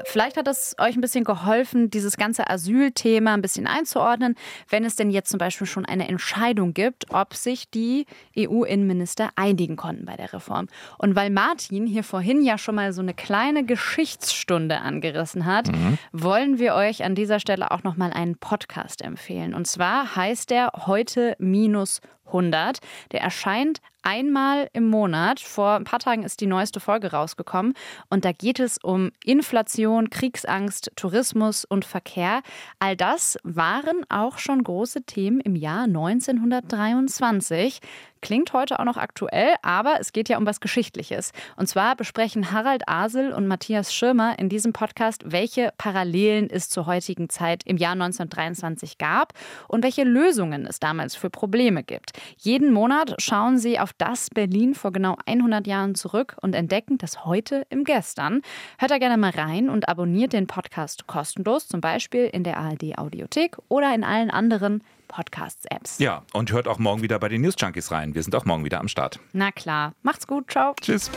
Vielleicht 0.05 0.37
hat 0.37 0.47
es 0.47 0.75
euch 0.79 0.95
ein 0.95 1.01
bisschen 1.01 1.23
geholfen, 1.23 1.89
dieses 1.89 2.17
ganze 2.17 2.49
Asylthema 2.49 3.33
ein 3.33 3.41
bisschen 3.41 3.67
einzuordnen, 3.67 4.35
wenn 4.69 4.85
es 4.85 4.95
denn 4.95 5.09
jetzt 5.09 5.29
zum 5.29 5.37
Beispiel 5.37 5.67
schon 5.67 5.85
eine 5.85 6.07
Entscheidung 6.07 6.73
gibt, 6.73 7.13
ob 7.13 7.33
sich 7.33 7.69
die 7.69 8.05
EU-Innenminister 8.37 9.29
einigen 9.35 9.75
konnten 9.75 10.05
bei 10.05 10.15
der 10.15 10.33
Reform. 10.33 10.67
Und 10.97 11.15
weil 11.15 11.29
Martin 11.29 11.85
hier 11.85 12.03
vorhin 12.03 12.43
ja 12.43 12.57
schon 12.57 12.75
mal 12.75 12.93
so 12.93 13.01
eine 13.01 13.13
kleine 13.13 13.65
Geschichtsstunde 13.65 14.79
angerissen 14.81 15.45
hat, 15.45 15.67
mhm. 15.67 15.97
wollen 16.11 16.59
wir 16.59 16.75
euch 16.75 17.03
an 17.03 17.15
dieser 17.15 17.39
Stelle 17.39 17.71
auch 17.71 17.83
noch 17.83 17.97
mal 17.97 18.11
einen 18.11 18.37
Podcast 18.37 19.01
empfehlen. 19.01 19.53
Und 19.53 19.67
zwar 19.67 20.15
heißt 20.15 20.49
der 20.49 20.71
heute 20.85 21.35
minus 21.39 22.01
100. 22.27 22.79
Der 23.11 23.21
erscheint 23.21 23.79
einmal 24.03 24.69
im 24.73 24.89
Monat. 24.89 25.39
Vor 25.39 25.71
ein 25.71 25.83
paar 25.85 25.99
Tagen 25.99 26.23
ist 26.23 26.41
die 26.41 26.45
neueste 26.45 26.79
Folge 26.79 27.11
rausgekommen. 27.11 27.73
Und 28.09 28.25
da 28.25 28.31
geht 28.31 28.59
es 28.59 28.77
um 28.77 29.11
Inflation, 29.25 30.09
Kriegsangst, 30.09 30.91
Tourismus 30.95 31.65
und 31.65 31.85
Verkehr. 31.85 32.41
All 32.79 32.95
das 32.95 33.37
waren 33.43 34.05
auch 34.09 34.37
schon 34.37 34.63
große 34.63 35.03
Themen 35.03 35.39
im 35.39 35.55
Jahr 35.55 35.83
1923. 35.83 37.79
Klingt 38.23 38.53
heute 38.53 38.79
auch 38.79 38.85
noch 38.85 38.95
aktuell, 38.95 39.53
aber 39.63 39.97
es 39.99 40.13
geht 40.13 40.29
ja 40.29 40.37
um 40.37 40.45
was 40.45 40.61
Geschichtliches. 40.61 41.33
Und 41.57 41.67
zwar 41.67 41.97
besprechen 41.97 42.53
Harald 42.53 42.87
Asel 42.87 43.33
und 43.33 43.47
Matthias 43.47 43.93
Schirmer 43.93 44.39
in 44.39 44.47
diesem 44.47 44.71
Podcast, 44.71 45.23
welche 45.25 45.73
Parallelen 45.77 46.49
es 46.49 46.69
zur 46.69 46.85
heutigen 46.85 47.27
Zeit 47.27 47.63
im 47.65 47.75
Jahr 47.75 47.91
1923 47.91 48.97
gab 48.97 49.33
und 49.67 49.83
welche 49.83 50.05
Lösungen 50.05 50.65
es 50.65 50.79
damals 50.79 51.17
für 51.17 51.29
Probleme 51.29 51.83
gibt. 51.83 52.11
Jeden 52.37 52.71
Monat 52.71 53.13
schauen 53.21 53.57
sie 53.57 53.77
auf 53.77 53.91
das 53.91 54.29
Berlin 54.29 54.73
vor 54.73 54.93
genau 54.93 55.17
100 55.25 55.67
Jahren 55.67 55.93
zurück 55.93 56.37
und 56.39 56.55
entdecken 56.55 56.97
das 56.97 57.25
heute 57.25 57.67
im 57.69 57.83
Gestern. 57.83 58.41
Hört 58.77 58.91
da 58.91 58.99
gerne 58.99 59.17
mal 59.17 59.31
rein 59.31 59.69
und 59.69 59.89
abonniert 59.89 60.31
den 60.31 60.47
Podcast 60.47 61.07
kostenlos, 61.07 61.67
zum 61.67 61.81
Beispiel 61.81 62.29
in 62.31 62.45
der 62.45 62.55
ARD 62.55 62.97
Audiothek 62.97 63.57
oder 63.67 63.93
in 63.93 64.05
allen 64.05 64.31
anderen 64.31 64.81
Podcasts-Apps. 65.13 65.99
Ja, 65.99 66.23
und 66.33 66.51
hört 66.51 66.67
auch 66.67 66.79
morgen 66.79 67.03
wieder 67.03 67.19
bei 67.19 67.29
den 67.29 67.41
News 67.41 67.53
Junkies 67.57 67.91
rein. 67.91 68.15
Wir 68.15 68.23
sind 68.23 68.33
auch 68.35 68.45
morgen 68.45 68.65
wieder 68.65 68.79
am 68.79 68.87
Start. 68.87 69.19
Na 69.31 69.51
klar. 69.51 69.93
Macht's 70.01 70.25
gut. 70.25 70.49
Ciao. 70.49 70.73
Tschüss. 70.81 71.11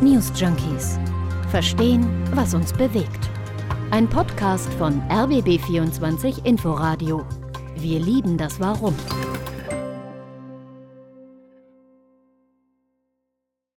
News 0.00 0.30
Junkies. 0.36 0.98
Verstehen, 1.50 2.06
was 2.34 2.54
uns 2.54 2.72
bewegt. 2.72 3.28
Ein 3.90 4.08
Podcast 4.08 4.72
von 4.74 5.00
RBB24 5.08 6.44
Inforadio. 6.44 7.26
Wir 7.76 7.98
lieben 7.98 8.36
das 8.38 8.60
Warum. 8.60 8.94